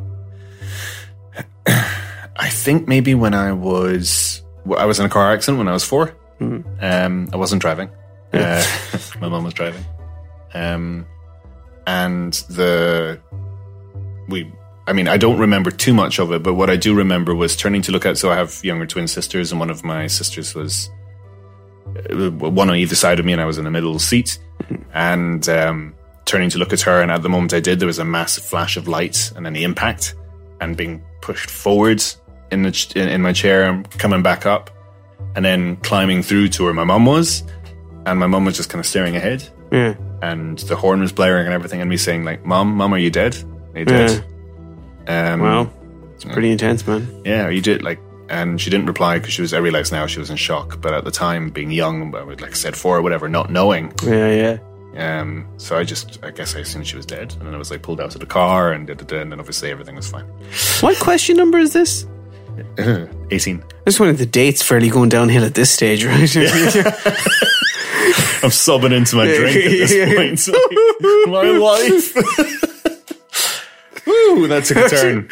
[1.66, 4.42] I think maybe when I was,
[4.77, 7.90] I was in a car accident when I was 4 Um, I wasn't driving.
[8.33, 8.64] Uh,
[9.20, 9.85] my mom was driving.
[10.55, 11.07] Um,
[11.87, 13.20] and the
[14.31, 14.51] we.
[14.87, 17.55] I mean, I don't remember too much of it, but what I do remember was
[17.55, 18.19] turning to look at.
[18.19, 20.90] So I have younger twin sisters, and one of my sisters was
[22.11, 24.38] uh, one on either side of me, and I was in the middle seat.
[24.93, 28.01] And um, turning to look at her, and at the moment I did, there was
[28.01, 30.14] a massive flash of light, and then the impact,
[30.61, 32.03] and being pushed forward
[32.51, 34.71] in the ch- in, in my chair, and coming back up,
[35.37, 37.45] and then climbing through to where my mum was,
[38.05, 39.95] and my mum was just kind of staring ahead, Yeah.
[40.23, 43.11] and the horn was blaring and everything, and me saying like, "Mum, mum, are you
[43.11, 43.37] dead?
[43.74, 43.87] Are did.
[43.87, 44.24] dead?"
[45.35, 45.70] Um, Wow.
[46.14, 47.22] It's pretty intense, man.
[47.24, 49.54] yeah, you did like, and she didn't reply because she was.
[49.54, 52.42] I realize now she was in shock, but at the time, being young, I like
[52.44, 53.92] I said four or whatever, not knowing.
[54.04, 54.59] Yeah, yeah.
[55.20, 57.70] Um, so I just, I guess I assumed she was dead, and then I was
[57.70, 60.11] like pulled out of the car, and da, da, da, and then obviously everything was
[60.11, 60.26] fine.
[60.80, 62.06] What question number is this?
[63.30, 63.62] Eighteen.
[63.87, 66.37] I just wanted the dates fairly going downhill at this stage, right?
[68.42, 70.48] I'm sobbing into my drink at this point.
[71.28, 72.12] My life.
[74.11, 75.29] Woo, that took a turn.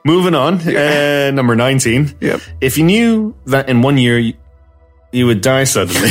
[0.04, 2.16] Moving on, uh, number 19.
[2.20, 2.40] Yep.
[2.60, 4.34] If you knew that in one year you,
[5.12, 6.10] you would die suddenly,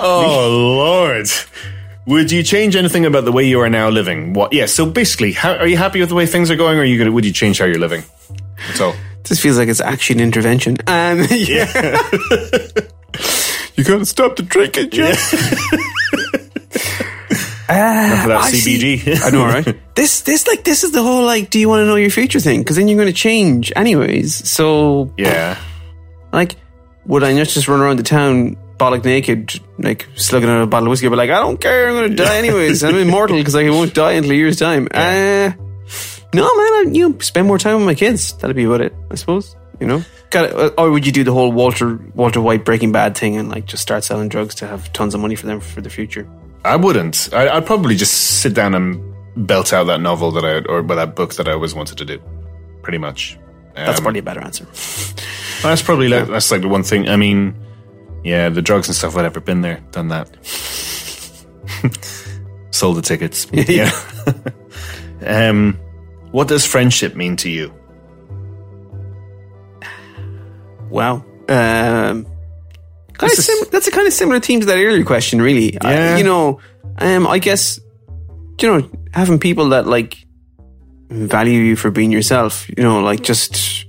[0.00, 1.28] oh Lord.
[2.06, 4.32] Would you change anything about the way you are now living?
[4.32, 4.54] What?
[4.54, 4.64] Yeah.
[4.64, 6.96] So basically, how, are you happy with the way things are going, or are you
[6.96, 7.12] gonna?
[7.12, 8.02] Would you change how you're living?
[8.68, 8.94] That's all.
[9.24, 10.78] This feels like it's actually an intervention.
[10.86, 11.70] Um, yeah.
[13.76, 15.34] you gotta stop the drinking, Jeff.
[15.34, 15.97] Enough
[17.68, 18.78] of that I see.
[18.78, 19.22] CBG.
[19.22, 19.76] I know, right?
[19.98, 22.38] This, this, like, this is the whole like, do you want to know your future
[22.38, 22.60] thing?
[22.60, 24.48] Because then you're going to change anyways.
[24.48, 25.58] So, yeah.
[26.32, 26.54] like,
[27.04, 30.86] would I not just run around the town bollock naked, like slugging on a bottle
[30.86, 32.84] of whiskey, but like, I don't care, I'm going to die anyways.
[32.84, 34.86] I'm immortal because I won't die until a year's time.
[34.94, 35.50] Uh,
[36.34, 38.34] no, man, I, you know, spend more time with my kids.
[38.34, 39.56] That'd be about it, I suppose.
[39.80, 40.78] You know, got.
[40.78, 43.82] Or would you do the whole Walter Walter White Breaking Bad thing and like just
[43.82, 46.28] start selling drugs to have tons of money for them for the future?
[46.64, 47.28] I wouldn't.
[47.32, 49.02] I, I'd probably just sit down and
[49.46, 52.20] belt out that novel that I or that book that I always wanted to do.
[52.82, 53.38] Pretty much.
[53.74, 54.64] That's Um, probably a better answer.
[55.62, 57.08] That's probably like, that's like the one thing.
[57.08, 57.52] I mean,
[58.22, 59.16] yeah, the drugs and stuff.
[59.16, 60.30] Whatever, been there, done that.
[62.70, 63.48] Sold the tickets.
[63.52, 63.90] yeah.
[65.26, 65.76] um,
[66.30, 67.74] what does friendship mean to you?
[70.90, 72.26] Well, Um,
[73.18, 75.76] kind of sim- that's a kind of similar theme to that earlier question, really.
[75.80, 76.16] I- Yeah.
[76.16, 76.60] you know,
[76.98, 77.78] um, I guess,
[78.60, 80.16] you know, having people that like
[81.10, 83.84] value you for being yourself, you know, like just.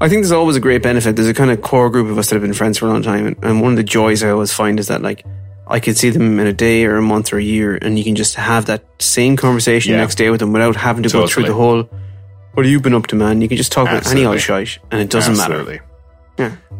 [0.00, 1.14] I think there's always a great benefit.
[1.14, 3.02] There's a kind of core group of us that have been friends for a long
[3.02, 5.24] time, and, and one of the joys I always find is that like
[5.68, 8.02] I could see them in a day or a month or a year, and you
[8.04, 9.98] can just have that same conversation Yeah.
[10.00, 11.88] next day with them without having to go through the whole.
[12.54, 13.40] What have you been up to, man?
[13.42, 14.64] You can just talk about any old Absolutely.
[14.66, 15.54] shite, and it doesn't matter.
[15.54, 15.74] Absolutely.
[15.74, 15.80] Yeah.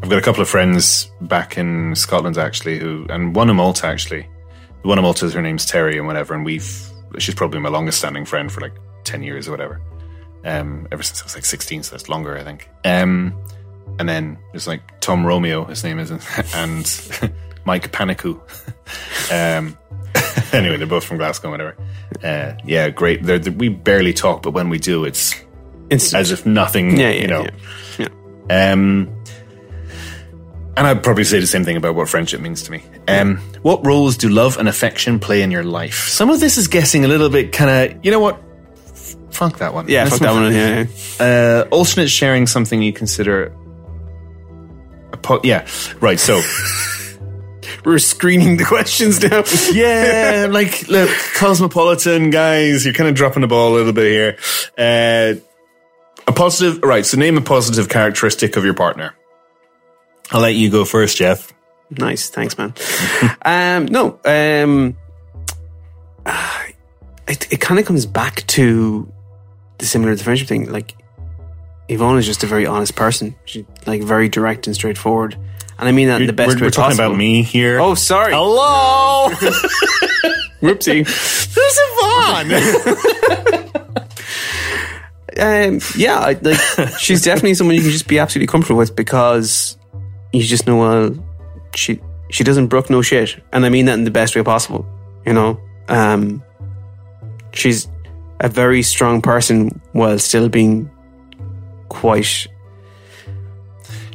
[0.03, 3.87] I've got a couple of friends back in Scotland actually, who and one in Malta
[3.87, 4.29] actually.
[4.83, 7.99] The one in Malta, her name's Terry and whatever, and we've she's probably my longest
[7.99, 9.81] standing friend for like ten years or whatever.
[10.45, 12.69] Um, ever since I was like sixteen, so that's longer, I think.
[12.85, 13.35] Um,
[13.99, 16.11] and then there's like Tom Romeo, his name is,
[16.55, 17.33] and
[17.65, 18.41] Mike Panicu.
[19.33, 19.77] um,
[20.53, 21.77] anyway, they're both from Glasgow, whatever.
[22.23, 23.23] Uh, yeah, great.
[23.23, 25.35] They're, they we barely talk, but when we do, it's
[25.91, 26.21] Instant.
[26.21, 26.97] as if nothing.
[26.97, 27.47] yeah, yeah, you know.
[27.99, 28.09] yeah.
[28.49, 28.73] yeah.
[28.73, 29.25] Um,
[30.77, 32.83] and I'd probably say the same thing about what friendship means to me.
[33.09, 36.09] Um, what roles do love and affection play in your life?
[36.09, 38.43] Some of this is guessing a little bit kind of, you know what?
[38.93, 39.89] F- Fuck that one.
[39.89, 40.53] Yeah, Let's fuck that one.
[40.53, 40.87] Yeah,
[41.21, 41.63] yeah.
[41.65, 43.55] Uh, alternate sharing something you consider.
[45.13, 45.67] A po- yeah,
[46.01, 46.19] right.
[46.21, 46.43] So,
[47.85, 49.45] We're screening the questions now.
[49.73, 54.37] yeah, like, look, cosmopolitan guys, you're kind of dropping the ball a little bit here.
[54.77, 55.39] Uh,
[56.27, 57.07] a positive, right.
[57.07, 59.15] So, name a positive characteristic of your partner.
[60.31, 61.53] I'll let you go first, Jeff.
[61.91, 62.75] nice, thanks, man.
[63.45, 64.97] um, no, um,
[67.29, 69.13] it it kind of comes back to
[69.79, 70.71] the similar to the friendship thing.
[70.71, 70.95] Like
[71.89, 73.35] Yvonne is just a very honest person.
[73.45, 75.37] She's like very direct and straightforward,
[75.79, 77.79] and I mean that in the best we're, way we're talking about me here.
[77.81, 78.33] Oh, sorry.
[78.33, 79.29] hello.
[80.61, 81.05] Whoopsie.
[81.07, 82.53] Who's Yvonne?
[85.77, 89.77] um, yeah, I, like she's definitely someone you can just be absolutely comfortable with because
[90.33, 91.17] you just know
[91.75, 94.87] she she doesn't brook no shit, and I mean that in the best way possible.
[95.25, 96.43] You know, um,
[97.53, 97.89] she's
[98.41, 100.91] a very strong person while still being
[101.89, 102.47] quite.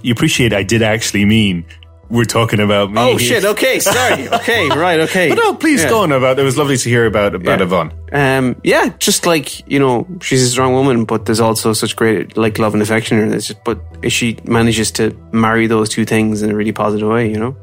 [0.01, 1.65] you appreciate I did actually mean
[2.11, 2.99] we're talking about me.
[3.01, 3.43] Oh shit!
[3.45, 4.27] Okay, sorry.
[4.41, 4.99] Okay, right.
[5.01, 5.29] Okay.
[5.29, 5.89] But no, please Yeah.
[5.89, 6.37] go on about.
[6.37, 7.65] It was lovely to hear about about Yeah.
[7.65, 7.93] Yvonne.
[8.11, 12.37] Um, yeah, just like you know, she's a strong woman, but there's also such great
[12.37, 13.35] like love and affection in her.
[13.35, 17.29] It's just, but she manages to marry those two things in a really positive way,
[17.31, 17.55] you know.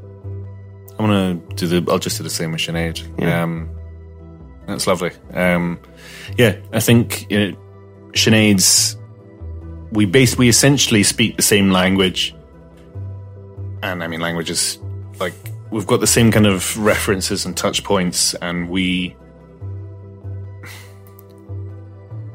[0.98, 1.92] I'm gonna do the.
[1.92, 3.06] I'll just do the same with Sinead.
[3.20, 3.42] Yeah.
[3.44, 3.68] Um,
[4.66, 5.11] that's lovely.
[5.34, 5.78] Um,
[6.37, 7.56] yeah, I think you know,
[8.12, 8.96] Sinead's.
[9.92, 12.34] We base we essentially speak the same language,
[13.82, 14.78] and I mean languages
[15.20, 15.34] like
[15.70, 19.16] we've got the same kind of references and touch points, and we.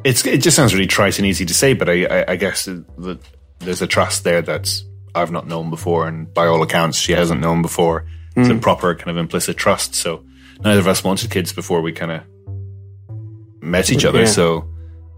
[0.04, 2.66] It's it just sounds really trite and easy to say, but I I, I guess
[2.66, 3.20] that
[3.60, 4.84] there's a trust there that
[5.16, 8.06] I've not known before, and by all accounts, she hasn't known before.
[8.36, 8.60] It's a hmm.
[8.60, 9.94] proper kind of implicit trust.
[9.94, 10.26] So
[10.64, 12.24] neither of us wanted kids before we kind of
[13.62, 14.22] met each other.
[14.22, 14.26] Yeah.
[14.26, 14.68] So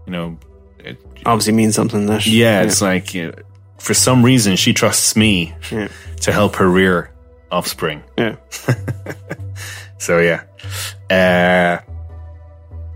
[0.06, 0.38] you know,
[0.78, 3.32] it, Obviously means something that yeah, it's like you know,
[3.78, 5.88] for some reason she trusts me yeah,
[6.22, 7.12] to help her rear
[7.50, 8.02] offspring.
[8.18, 8.36] yeah.
[9.98, 10.44] So yeah.
[11.10, 11.78] Uh,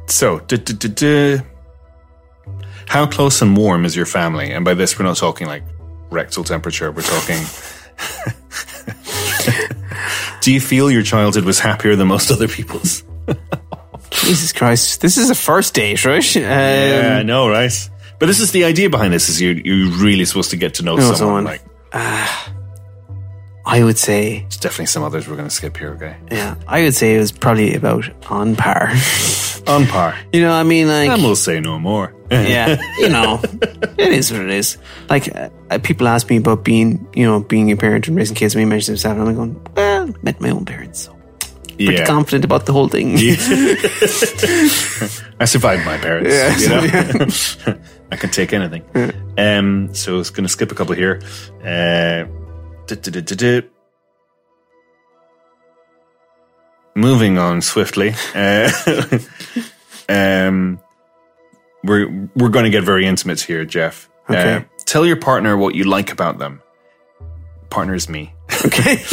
[0.07, 1.39] so, duh, duh, duh, duh.
[2.87, 4.53] how close and warm is your family?
[4.53, 5.62] And by this, we're not talking like
[6.11, 6.93] rectal temperature.
[6.93, 7.43] We're talking.
[10.41, 13.03] Do you feel your childhood was happier than most other people's?
[14.11, 16.37] Jesus Christ, this is a first date, right?
[16.37, 17.89] Um, yeah, I know, right?
[18.21, 20.85] But this is the idea behind this: is you you're really supposed to get to
[20.85, 21.16] know Know someone.
[21.16, 21.45] someone.
[21.45, 21.62] Like,
[23.66, 26.16] I would say, There's definitely some others we're going to skip here, okay?
[26.31, 28.91] yeah, I would say it was probably about on par.
[29.66, 30.16] On par.
[30.33, 32.14] you know, I mean, like, And we'll say no more.
[32.31, 34.79] yeah, you know, it is what it is.
[35.09, 38.55] Like, uh, people ask me about being, you know, being a parent and raising kids.
[38.55, 41.14] And me mention stuff, and I'm going, well, I met my own parents, so
[41.77, 42.07] pretty yeah.
[42.07, 43.14] confident about the whole thing.
[45.41, 46.35] I survived my parents.
[46.35, 47.81] Yeah, you know?
[48.13, 48.85] I can take anything.
[49.39, 51.21] Um, so it's going to skip a couple here.
[51.65, 52.27] Uh.
[56.95, 58.15] Moving on swiftly.
[58.35, 58.71] Uh,
[60.09, 60.81] um,
[61.85, 64.11] we're we're going to get very intimate here, Jeff.
[64.29, 64.57] Okay.
[64.57, 66.63] Uh, tell your partner what you like about them.
[67.71, 68.35] Partner is me.
[68.65, 68.97] Okay.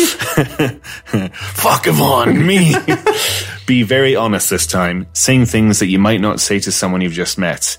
[1.32, 2.74] Fuck on me.
[3.68, 7.14] Be very honest this time, saying things that you might not say to someone you've
[7.14, 7.78] just met.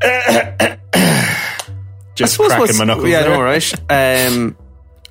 [2.14, 3.08] just cracking my knuckles.
[3.08, 3.30] Yeah, there.
[3.30, 3.72] no, right.
[3.90, 4.56] Um,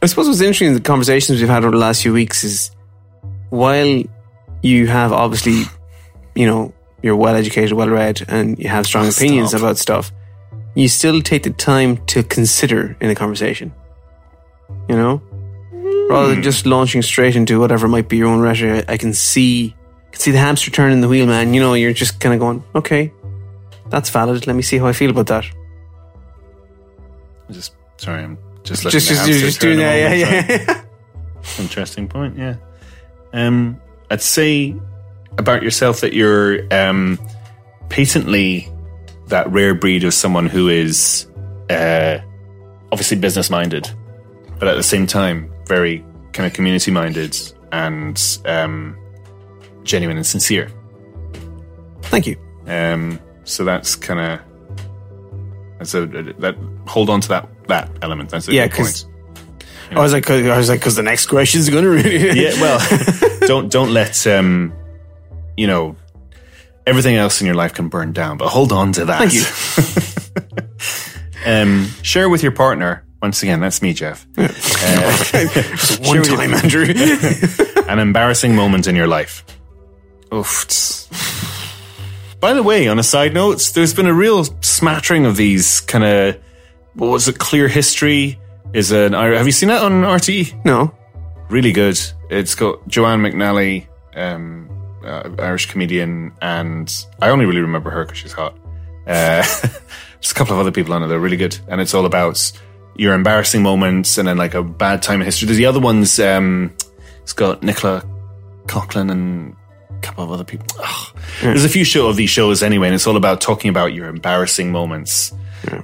[0.01, 2.71] I suppose what's interesting in the conversations we've had over the last few weeks is
[3.49, 4.03] while
[4.61, 5.63] you have obviously,
[6.35, 9.61] you know, you're well educated, well read, and you have strong Oh, opinions stop.
[9.61, 10.11] about stuff,
[10.75, 13.73] you still take the time to consider in a conversation.
[14.87, 15.21] You know?
[16.09, 16.33] Rather Hmm.
[16.35, 19.75] than just launching straight into whatever might be your own rhetoric, I can see
[20.07, 21.53] I can see the hamster turning the wheel, man.
[21.53, 23.11] You know, you're just kind of going, okay,
[23.89, 24.47] that's valid.
[24.47, 25.45] Let me see how I feel about that.
[27.51, 30.67] Just sorry, I'm just letting Just, just, just doing that, yeah, right?
[30.67, 30.83] yeah.
[31.59, 32.37] Interesting point.
[32.37, 32.55] Yeah.
[33.33, 33.79] Um,
[34.11, 34.75] I'd say
[35.37, 37.19] about yourself that you're um,
[37.89, 38.69] patently
[39.27, 41.27] that rare breed of someone who is
[41.69, 42.19] uh,
[42.91, 43.89] obviously business minded,
[44.57, 47.37] but at the same time very kind of community minded
[47.71, 48.97] and um,
[49.83, 50.71] genuine and sincere.
[52.03, 52.37] Thank you.
[52.65, 53.19] Um,
[53.49, 54.39] so that's kind of
[55.79, 56.55] that's a that
[56.87, 58.29] hold on to that that element.
[58.29, 59.05] That's a Yeah, good point.
[59.91, 62.17] I was like, I was like, because the next question is going to really.
[62.43, 62.79] yeah, well,
[63.47, 64.71] don't don't let um,
[65.57, 65.95] you know,
[66.85, 69.17] everything else in your life can burn down, but hold on to that.
[69.17, 69.33] Thank
[71.45, 71.51] you.
[71.51, 73.03] um, share with your partner.
[73.21, 74.25] Once again, that's me, Jeff.
[74.37, 76.85] One time, Andrew.
[77.87, 79.43] An embarrassing moment in your life.
[80.33, 80.67] Oof.
[82.39, 86.03] By the way, on a side note, there's been a real smattering of these kind
[86.03, 86.39] of
[86.93, 87.39] what was it?
[87.39, 88.39] Clear history
[88.73, 89.13] is an.
[89.13, 90.65] Have you seen that on RTE?
[90.65, 90.93] no.
[91.49, 91.99] really good.
[92.29, 94.69] It's got Joanne McNally, um,
[95.03, 98.57] uh, Irish comedian, and I only really remember her because she's hot.
[99.07, 99.41] Uh,
[100.21, 101.07] just a couple of other people on it.
[101.07, 102.51] They're really good, and it's all about
[102.95, 105.45] your embarrassing moments and then like a bad time in history.
[105.45, 106.19] There's the other ones.
[106.19, 106.75] Um,
[107.23, 108.03] it's got Nicola
[108.65, 109.55] Coughlan and
[110.01, 110.67] couple of other people.
[111.41, 114.07] There's a few show of these shows anyway, and it's all about talking about your
[114.07, 115.33] embarrassing moments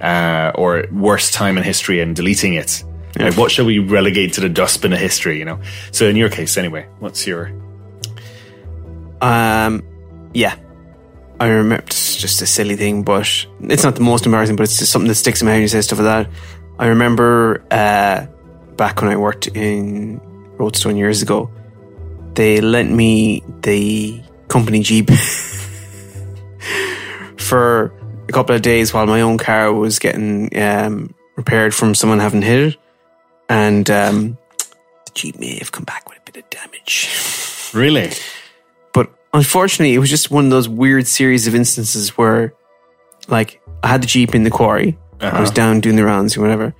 [0.01, 2.83] uh, or worst time in history and deleting it.
[3.17, 5.39] Like, what shall we relegate to the dustbin of history?
[5.39, 5.59] You know.
[5.91, 7.51] So in your case, anyway, what's your?
[9.21, 9.83] Um,
[10.33, 10.57] yeah.
[11.39, 14.79] I remember it's just a silly thing, but it's not the most embarrassing, but it's
[14.79, 16.29] just something that sticks in my head when you say stuff like that.
[16.79, 18.25] I remember uh,
[18.75, 20.19] back when I worked in
[20.57, 21.49] Roadstone years ago,
[22.35, 25.09] they lent me the company Jeep
[27.37, 27.93] for
[28.27, 32.41] a couple of days while my own car was getting um, repaired from someone having
[32.41, 32.77] hit it.
[33.49, 37.71] And um, the Jeep may have come back with a bit of damage.
[37.73, 38.11] Really?
[38.93, 42.53] But unfortunately, it was just one of those weird series of instances where,
[43.27, 44.97] like, I had the Jeep in the quarry.
[45.21, 46.75] I was down doing the rounds or whatever.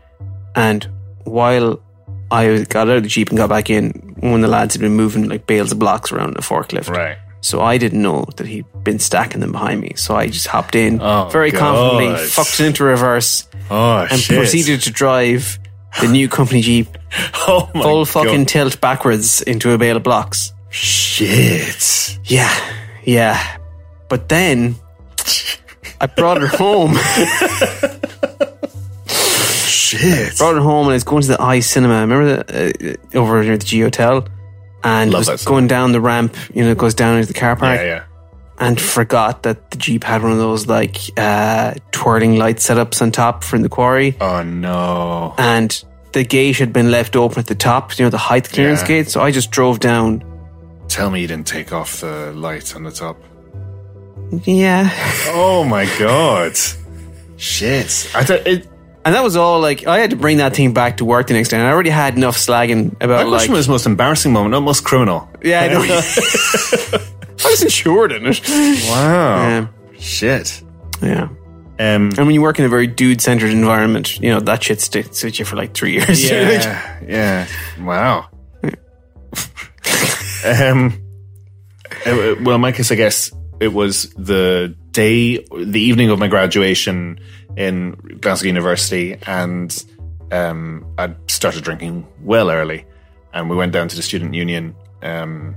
[0.56, 0.88] And
[1.24, 1.82] while
[2.30, 4.82] I got out of the Jeep and got back in, one of the lads had
[4.82, 6.90] been moving like bales of blocks around the forklift.
[6.90, 7.18] Right.
[7.42, 9.92] So I didn't know that he'd been stacking them behind me.
[9.98, 11.60] So I just hopped in Oh, very God.
[11.60, 15.60] confidently, fucked it into reverse, Oh and proceeded to drive
[16.02, 16.88] the new company Jeep
[17.48, 18.48] Oh my full fucking God.
[18.48, 20.52] tilt backwards into a bale of blocks.
[20.70, 22.18] shit.
[22.26, 22.54] Yeah,
[23.04, 23.58] yeah.
[24.10, 24.76] But then
[26.02, 26.96] I brought her home.
[29.88, 30.38] Shit.
[30.38, 32.02] brought it home and it's going to the Eye cinema.
[32.02, 34.28] Remember the, uh, over near the G Hotel?
[34.84, 37.56] And Love was going down the ramp, you know, it goes down into the car
[37.56, 37.80] park.
[37.80, 38.04] Yeah, yeah.
[38.58, 43.12] And forgot that the Jeep had one of those like uh, twirling light setups on
[43.12, 44.16] top from the quarry.
[44.22, 45.34] Oh no.
[45.38, 45.84] And
[46.14, 48.88] the gate had been left open at the top, you know, the height clearance Yeah.
[48.88, 49.10] gate.
[49.10, 50.24] So I just drove down.
[50.88, 53.18] Tell me you didn't take off the light on the top.
[54.44, 54.90] Yeah.
[55.38, 56.56] Oh my god.
[57.38, 58.10] Shit.
[58.16, 58.68] I thought it.
[59.06, 61.36] And that was all like, I had to bring that thing back to work the
[61.36, 61.58] next day.
[61.58, 63.38] And I already had enough slagging My about like.
[63.42, 65.30] question was most embarrassing moment, not most criminal.
[65.44, 65.82] Yeah, I know.
[67.46, 68.42] I was insured in it.
[68.90, 69.60] Wow.
[69.60, 70.64] Um, Shit.
[71.04, 71.30] yeah.
[71.78, 72.10] Um.
[72.18, 75.24] And when you work in a very dude centered environment, you know, that shit sticks
[75.24, 76.28] with you for like three years.
[76.28, 77.00] Yeah.
[77.08, 77.48] yeah.
[77.80, 78.30] Wow.
[80.46, 81.02] Um,
[82.06, 86.28] uh, well, in my case, I guess it was the day, the evening of my
[86.28, 87.20] graduation
[87.58, 87.92] in
[88.22, 89.86] Glasgow University, and
[90.32, 92.86] um, I'd started drinking well early,
[93.34, 95.56] and we went down to the student union, um,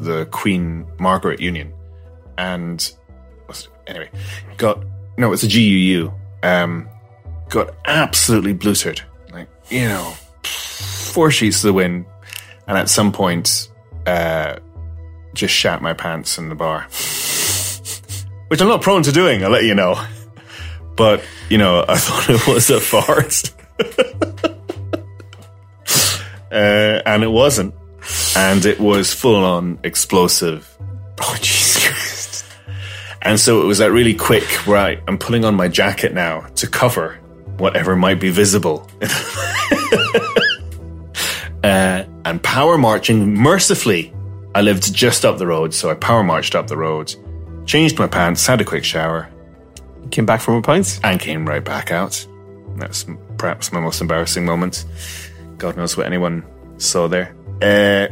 [0.00, 1.72] the Queen Margaret Union,
[2.36, 2.92] and
[3.86, 4.10] anyway,
[4.56, 4.84] got
[5.16, 6.88] no, it's a GUU, um,
[7.48, 12.06] got absolutely blutered, like you know, four sheets to the wind,
[12.66, 13.70] and at some point,
[14.06, 14.56] uh,
[15.34, 16.82] just shat my pants in the bar,
[18.48, 19.42] which I'm not prone to doing.
[19.42, 20.02] I'll let you know,
[20.96, 23.54] but you know, I thought it was a forest.
[26.50, 27.74] uh, and it wasn't.
[28.36, 30.76] And it was full on explosive.
[31.20, 32.44] Oh, Jesus Christ.
[33.22, 35.02] And so it was that really quick, right?
[35.08, 37.18] I'm putting on my jacket now to cover
[37.58, 38.88] whatever might be visible.
[41.64, 44.14] uh, and power marching mercifully.
[44.54, 47.14] I lived just up the road, so I power marched up the road,
[47.66, 49.28] changed my pants, had a quick shower,
[50.10, 51.00] Came back from a pints?
[51.02, 52.26] and came right back out.
[52.76, 53.04] That's
[53.36, 54.84] perhaps my most embarrassing moment.
[55.58, 56.44] God knows what anyone
[56.78, 57.34] saw there.
[57.60, 58.08] Uh,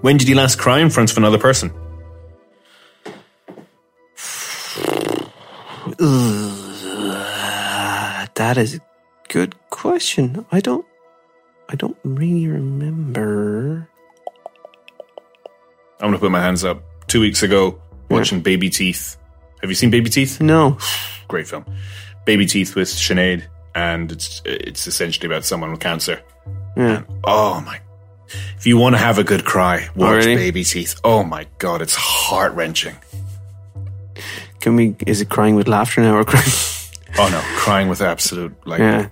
[0.00, 1.72] when did you last cry in front of another person?
[8.34, 8.80] That is a
[9.28, 10.46] good question.
[10.50, 10.86] I don't
[11.68, 13.88] I don't really remember.
[16.00, 16.82] I'm to put my hands up.
[17.06, 17.80] Two weeks ago,
[18.10, 19.16] watching Baby Teeth.
[19.62, 20.40] Have you seen Baby Teeth?
[20.40, 20.76] No.
[21.28, 21.64] Great film.
[22.24, 23.44] Baby Teeth with Sinead,
[23.74, 26.20] and it's it's essentially about someone with cancer.
[26.76, 27.02] Yeah.
[27.24, 27.80] Oh my!
[28.58, 30.36] If you want to have a good cry, watch really?
[30.36, 31.00] Baby Teeth.
[31.04, 32.96] Oh my god, it's heart wrenching.
[34.60, 36.46] Can we is it crying with laughter now or crying?
[37.18, 38.78] Oh no, crying with absolute like.
[38.80, 39.08] yeah.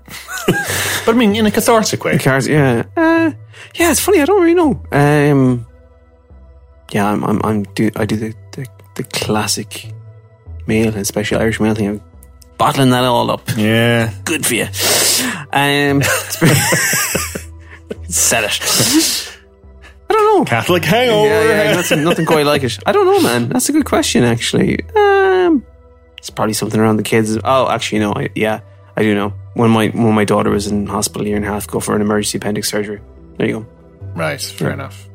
[1.04, 2.18] But I mean, in a cathartic way.
[2.24, 2.84] Yeah.
[2.96, 3.32] Uh,
[3.74, 4.80] yeah, it's funny, I don't really know.
[4.90, 5.66] Um
[6.92, 9.92] Yeah, I'm I'm, I'm do I do the, the the classic
[10.66, 12.00] male and special Irish male thing of
[12.58, 13.42] bottling that all up.
[13.56, 14.12] Yeah.
[14.24, 14.66] Good for you.
[15.52, 16.02] Um
[18.08, 18.60] Said it.
[20.08, 20.44] I don't know.
[20.44, 21.28] Catholic hangover.
[21.28, 22.76] Yeah, yeah, nothing, nothing quite like it.
[22.84, 23.48] I don't know, man.
[23.48, 24.80] That's a good question, actually.
[24.96, 25.64] Um,
[26.18, 27.38] it's probably something around the kids.
[27.44, 28.12] Oh, actually, no.
[28.14, 28.60] I, yeah,
[28.96, 29.32] I do know.
[29.54, 31.94] When my when my daughter was in hospital a year and a half ago for
[31.94, 33.00] an emergency appendix surgery.
[33.36, 33.66] There you go.
[34.16, 34.40] Right.
[34.40, 35.08] Fair enough.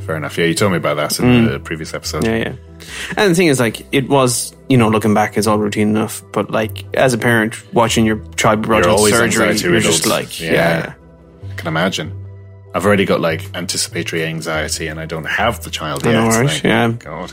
[0.00, 0.38] Fair enough.
[0.38, 2.24] Yeah, you told me about that in the previous episode.
[2.24, 2.54] Yeah, yeah.
[3.16, 6.22] And the thing is, like, it was, you know, looking back, it's all routine enough.
[6.32, 10.52] But like, as a parent, watching your child brought You're surgery, you're just like, Yeah.
[10.52, 10.94] yeah.
[11.50, 12.14] I can imagine.
[12.74, 16.12] I've already got like anticipatory anxiety, and I don't have the child yet.
[16.12, 16.46] know, right?
[16.46, 16.92] Like, Yeah.
[16.92, 17.32] God.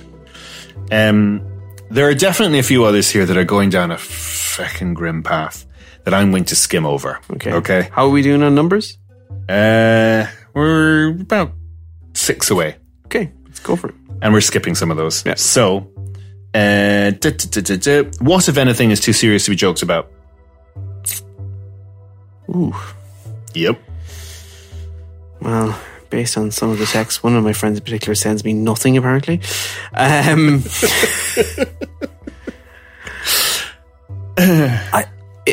[0.92, 1.42] Um,
[1.90, 5.66] there are definitely a few others here that are going down a fucking grim path
[6.04, 7.20] that I'm going to skim over.
[7.34, 7.54] Okay.
[7.54, 7.90] Okay.
[7.92, 8.98] How are we doing on numbers?
[9.48, 11.52] Uh, we're about
[12.26, 13.96] six away, Okay, let's go for it.
[14.22, 15.24] and we're skipping some of those.
[15.26, 15.36] Yeah.
[15.36, 15.92] So,
[16.54, 18.04] uh, duh, duh, duh.
[18.20, 20.12] what if anything is too serious to be jokes about?
[22.50, 22.74] Ooh.
[23.54, 23.80] Yep.
[25.42, 28.54] Well, based on some of the texts, one of my friends in particular sends me
[28.54, 29.42] nothing apparently.
[29.94, 30.64] Um,
[34.38, 35.06] I,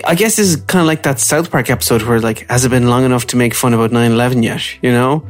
[0.06, 2.70] I guess this is kind of like that South Park episode where, like, has it
[2.70, 4.62] been long enough to make fun about 9 11 yet?
[4.82, 5.26] You know?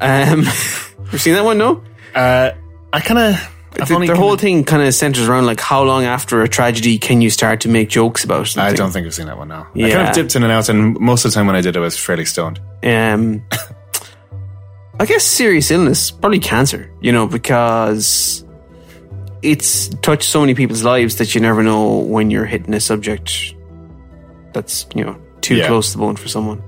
[0.00, 0.40] Um,
[1.12, 1.58] you seen that one?
[1.58, 1.82] No?
[2.14, 2.52] Uh,
[2.92, 3.56] I kind of.
[3.72, 7.20] The, their whole thing kind of centers around, like, how long after a tragedy can
[7.20, 8.72] you start to make jokes about something?
[8.72, 9.68] I don't think I've seen that one now.
[9.76, 11.76] I kind of dipped in and out, and most of the time when I did,
[11.76, 12.60] I was fairly stoned.
[12.82, 13.44] Um,
[14.98, 18.44] I guess serious illness, probably cancer, you know, because
[19.40, 23.54] it's touched so many people's lives that you never know when you're hitting a subject
[24.52, 25.68] that's, you know, too Yeah.
[25.68, 26.60] close to the bone for someone.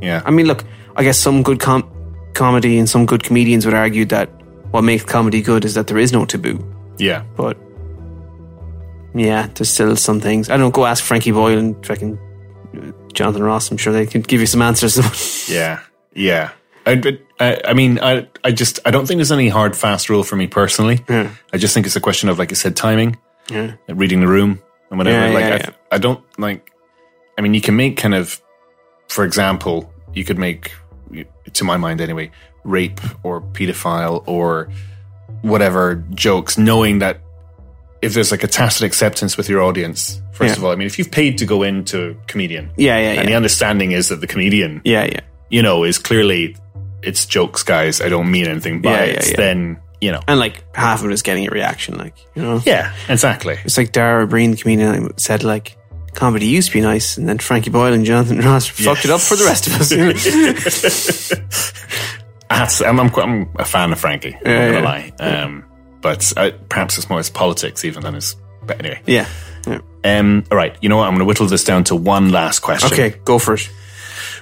[0.00, 0.22] Yeah.
[0.24, 0.64] I mean, look,
[0.96, 1.88] I guess some good com-
[2.34, 4.28] comedy and some good comedians would argue that
[4.70, 6.64] what makes comedy good is that there is no taboo.
[6.98, 7.24] Yeah.
[7.36, 7.56] But
[9.14, 10.50] yeah, there's still some things.
[10.50, 12.18] I don't go ask Frankie Boyle and fucking
[12.76, 13.70] uh, Jonathan Ross.
[13.70, 14.98] I'm sure they can give you some answers.
[15.50, 15.80] Yeah.
[16.14, 16.50] Yeah.
[16.86, 20.22] I, I, I mean, I, I just, I don't think there's any hard, fast rule
[20.22, 21.04] for me personally.
[21.08, 21.34] Yeah.
[21.52, 23.18] I just think it's a question of, like I said, timing,
[23.50, 23.74] yeah.
[23.88, 25.26] reading the room, and whatever.
[25.26, 25.70] Yeah, like, I, yeah.
[25.90, 26.70] I don't like,
[27.36, 28.40] I mean, you can make kind of,
[29.08, 30.72] for example, you could make,
[31.52, 32.30] to my mind anyway,
[32.64, 34.68] rape or pedophile or
[35.42, 37.20] whatever jokes, knowing that
[38.02, 40.58] if there's like a tacit acceptance with your audience, first Yeah.
[40.58, 43.34] of all, I mean, if you've paid to go into comedian, Yeah, yeah, and the
[43.34, 45.20] understanding is that the comedian, Yeah, yeah.
[45.50, 46.56] you know, is clearly
[47.02, 48.00] it's jokes, guys.
[48.00, 49.22] I don't mean anything by Yeah, it.
[49.24, 49.36] yeah, yeah.
[49.36, 52.62] Then you know, And like half of it is getting a reaction, like, you know?
[52.64, 53.58] yeah, exactly.
[53.66, 55.76] It's like Dara Breen, the comedian, said, like,
[56.14, 59.20] comedy used to be nice, and then Frankie Boyle and Jonathan Ross fucked it up
[59.20, 59.90] for the rest of us.
[59.92, 61.40] you know?
[62.48, 64.34] that's I'm, I'm, I'm a fan of Frankie.
[64.34, 64.84] I'm Yeah, not gonna yeah.
[64.84, 65.42] lie.
[65.42, 65.64] Um,
[66.00, 68.36] but uh, perhaps it's more his politics even than his.
[68.64, 69.26] But anyway, Yeah.
[69.66, 69.80] yeah.
[70.04, 70.76] um, all right.
[70.80, 71.04] You know what?
[71.04, 72.92] I'm going to whittle this down to one last question.
[72.92, 73.68] Okay, go for it.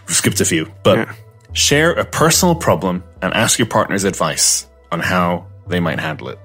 [0.06, 1.08] We've skipped a few, but
[1.52, 6.38] share a personal problem and ask your partner's advice on how they might handle it.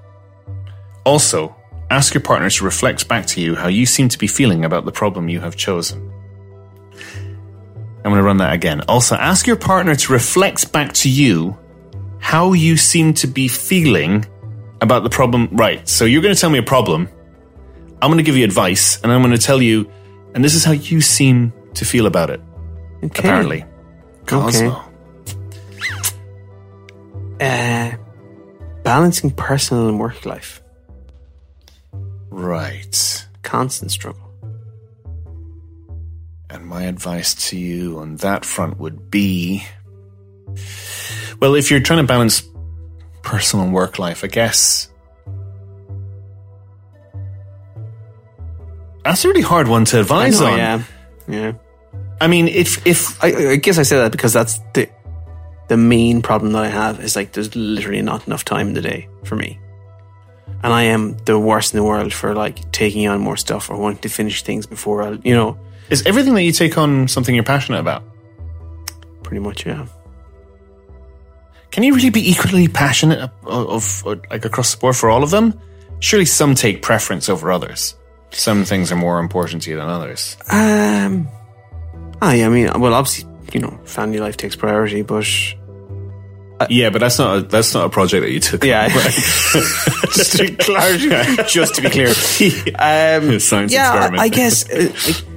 [1.04, 1.54] Also,
[1.94, 4.84] ask your partner to reflect back to you how you seem to be feeling about
[4.84, 6.10] the problem you have chosen.
[8.04, 8.82] I'm going to run that again.
[8.82, 11.56] Also, ask your partner to reflect back to you
[12.18, 14.26] how you seem to be feeling
[14.80, 15.48] about the problem.
[15.52, 15.88] Right.
[15.88, 17.08] So you're going to tell me a problem.
[18.02, 19.90] I'm going to give you advice and I'm going to tell you,
[20.34, 22.40] and this is how you seem to feel about it
[23.02, 23.20] Okay.
[23.20, 23.64] apparently.
[24.26, 24.82] Cosmo.
[27.40, 27.92] Uh,
[28.82, 30.60] balancing personal and work life.
[32.34, 33.26] Right.
[33.42, 34.20] Constant struggle.
[36.50, 39.64] And my advice to you on that front would be
[41.40, 42.42] well, if you're trying to balance
[43.22, 44.88] personal and work life, I guess
[49.04, 50.58] that's a really hard one to advise know, on.
[50.58, 50.82] yeah.
[51.28, 51.52] Yeah.
[52.20, 54.88] I mean, if if I, I guess I say that because that's the
[55.68, 58.82] the main problem that I have is like there's literally not enough time in the
[58.82, 59.58] day for me.
[60.64, 63.76] And I am the worst in the world for like taking on more stuff or
[63.76, 65.58] wanting to finish things before I, you know,
[65.90, 68.02] is everything that you take on something you're passionate about,
[69.22, 69.86] pretty much, yeah.
[71.70, 75.22] can you really be equally passionate of, of, of like across the board for all
[75.22, 75.60] of them?
[76.00, 77.94] Surely some take preference over others.
[78.30, 80.38] Some things are more important to you than others.
[80.50, 81.28] Um,
[82.22, 85.26] I, I mean, well, obviously, you know, family life takes priority, but
[86.70, 88.64] Yeah, but that's not a, that's not a project that you took.
[88.64, 88.88] yeah,
[90.14, 92.08] just to be clear, just to be clear,
[92.78, 94.22] um, Science yeah, experiment.
[94.22, 94.70] I guess.
[94.70, 95.34] Uh, like,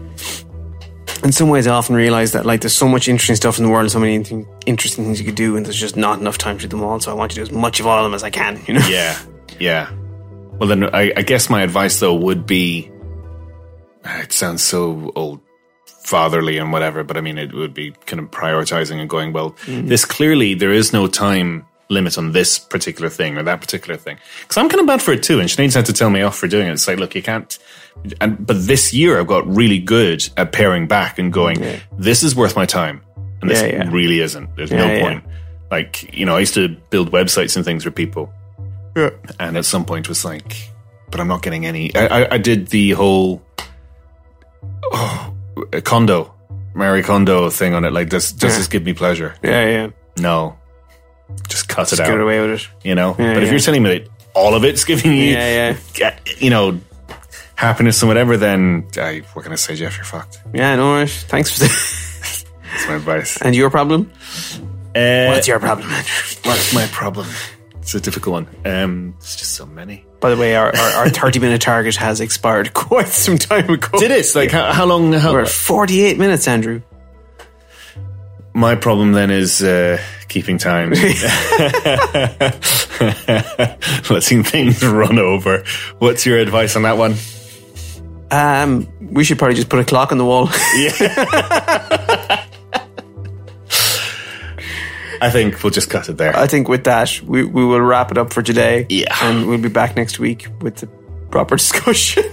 [1.24, 3.72] in some ways, I often realize that like there's so much interesting stuff in the
[3.72, 6.60] world, and so many interesting things you could do, and there's just not enough time
[6.60, 7.00] to do them all.
[7.00, 8.62] So I want to do as much of all of them as I can.
[8.68, 8.88] You know?
[8.88, 9.20] Yeah,
[9.60, 9.92] yeah.
[10.60, 12.92] Well, then I, I guess my advice though would be.
[14.06, 15.42] It sounds so old,
[16.08, 19.34] fatherly and whatever, but I mean it would be kind of prioritizing and going.
[19.34, 19.88] Well, hmm.
[19.88, 24.18] this clearly there is no time limit on this particular thing or that particular thing.
[24.42, 26.38] Because I'm kind of bad for it too, and Sinead's had to tell me off
[26.38, 26.72] for doing it.
[26.72, 27.58] It's like, look, you can't.
[28.22, 31.64] And but this year I've got really good at pairing back and going.
[31.98, 33.02] This is worth my time,
[33.42, 33.90] and this Yeah, yeah.
[33.92, 34.56] really isn't.
[34.56, 35.02] There's Yeah, no yeah.
[35.02, 35.24] point.
[35.70, 38.32] Like you know, I used to build websites and things for people
[38.96, 39.10] Yeah.
[39.40, 40.56] and at some point was like,
[41.12, 41.94] but I'm not getting any.
[41.96, 43.42] I, I, I did the whole
[44.94, 45.34] oh,
[45.74, 46.34] a condo,
[46.76, 47.92] Marie Kondo thing on it.
[47.94, 48.58] Like, does does Yeah.
[48.60, 49.36] this give me pleasure?
[49.44, 49.88] Yeah, yeah.
[50.18, 50.58] No,
[51.48, 52.08] just cut Just it out.
[52.12, 52.68] get away with it.
[52.84, 53.16] You know.
[53.20, 56.50] Yeah, but if you're telling me that all of it's giving you, Yeah, yeah, you
[56.50, 56.80] know,
[57.56, 59.96] happiness and whatever, then I, what can I say, Jeff?
[59.98, 60.40] You're fucked.
[60.54, 61.24] Yeah, no worries.
[61.24, 61.72] Thanks for that.
[62.72, 63.42] That's my advice.
[63.42, 64.12] and your problem?
[64.96, 66.12] Uh, What's your problem, Andrew?
[66.44, 67.28] what's my problem?
[67.82, 68.48] It's a difficult one.
[68.66, 70.06] Um, there's just so many.
[70.20, 74.00] By the way, our, our, our 30 minute target has expired quite some time ago.
[74.00, 74.26] Did it?
[74.36, 75.14] Like, how, how long?
[75.14, 76.82] How, We're 48 minutes, Andrew.
[78.54, 80.90] My problem then is uh, keeping time,
[84.10, 85.64] letting things run over.
[86.00, 87.14] What's your advice on that one?
[88.32, 90.50] Um, we should probably just put a clock on the wall.
[95.22, 96.36] I think we'll just cut it there.
[96.36, 98.86] I think with that, we, we will wrap it up for today.
[98.90, 99.16] Yeah.
[99.22, 100.88] And we'll be back next week with the
[101.32, 102.24] proper discussion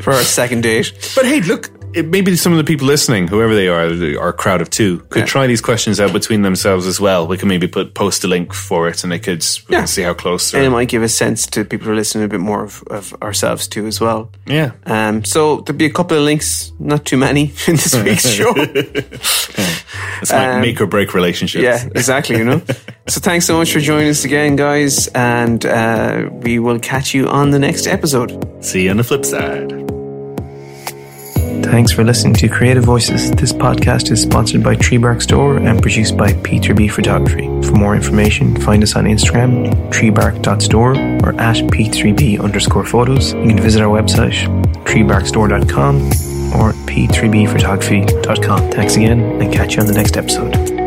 [0.00, 0.92] for our second date.
[1.14, 4.60] But hey, look, it, maybe some of the people listening, whoever they are, our crowd
[4.60, 5.26] of two, could Yeah.
[5.26, 7.26] try these questions out between themselves as well.
[7.26, 9.84] We can maybe put post a link for it, and they could Yeah.
[9.84, 10.54] see how close.
[10.54, 12.82] And it might give a sense to people who are listening a bit more of,
[12.90, 14.30] of ourselves too as well.
[14.46, 18.28] yeah, Um, so there'll be a couple of links, not too many, in this week's
[18.38, 18.52] show.
[18.56, 21.62] it's like um, make or break relationships.
[21.62, 22.36] Yeah, exactly.
[22.38, 22.62] You know.
[23.08, 27.28] so thanks so much for joining us again, guys, and uh, we will catch you
[27.28, 28.30] on the next episode.
[28.64, 29.97] See you on the flip side.
[31.62, 33.30] Thanks for listening to Creative Voices.
[33.32, 37.46] This podcast is sponsored by Tree Bark Store and produced by P3B Photography.
[37.66, 40.92] For more information, find us on Instagram, treebark.store
[41.24, 43.34] or at P3B underscore photos.
[43.34, 44.34] You can visit our website,
[44.84, 45.96] treebarkstore.com
[46.60, 48.70] or p3bphotography.com.
[48.70, 50.77] Thanks again and catch you on the next episode.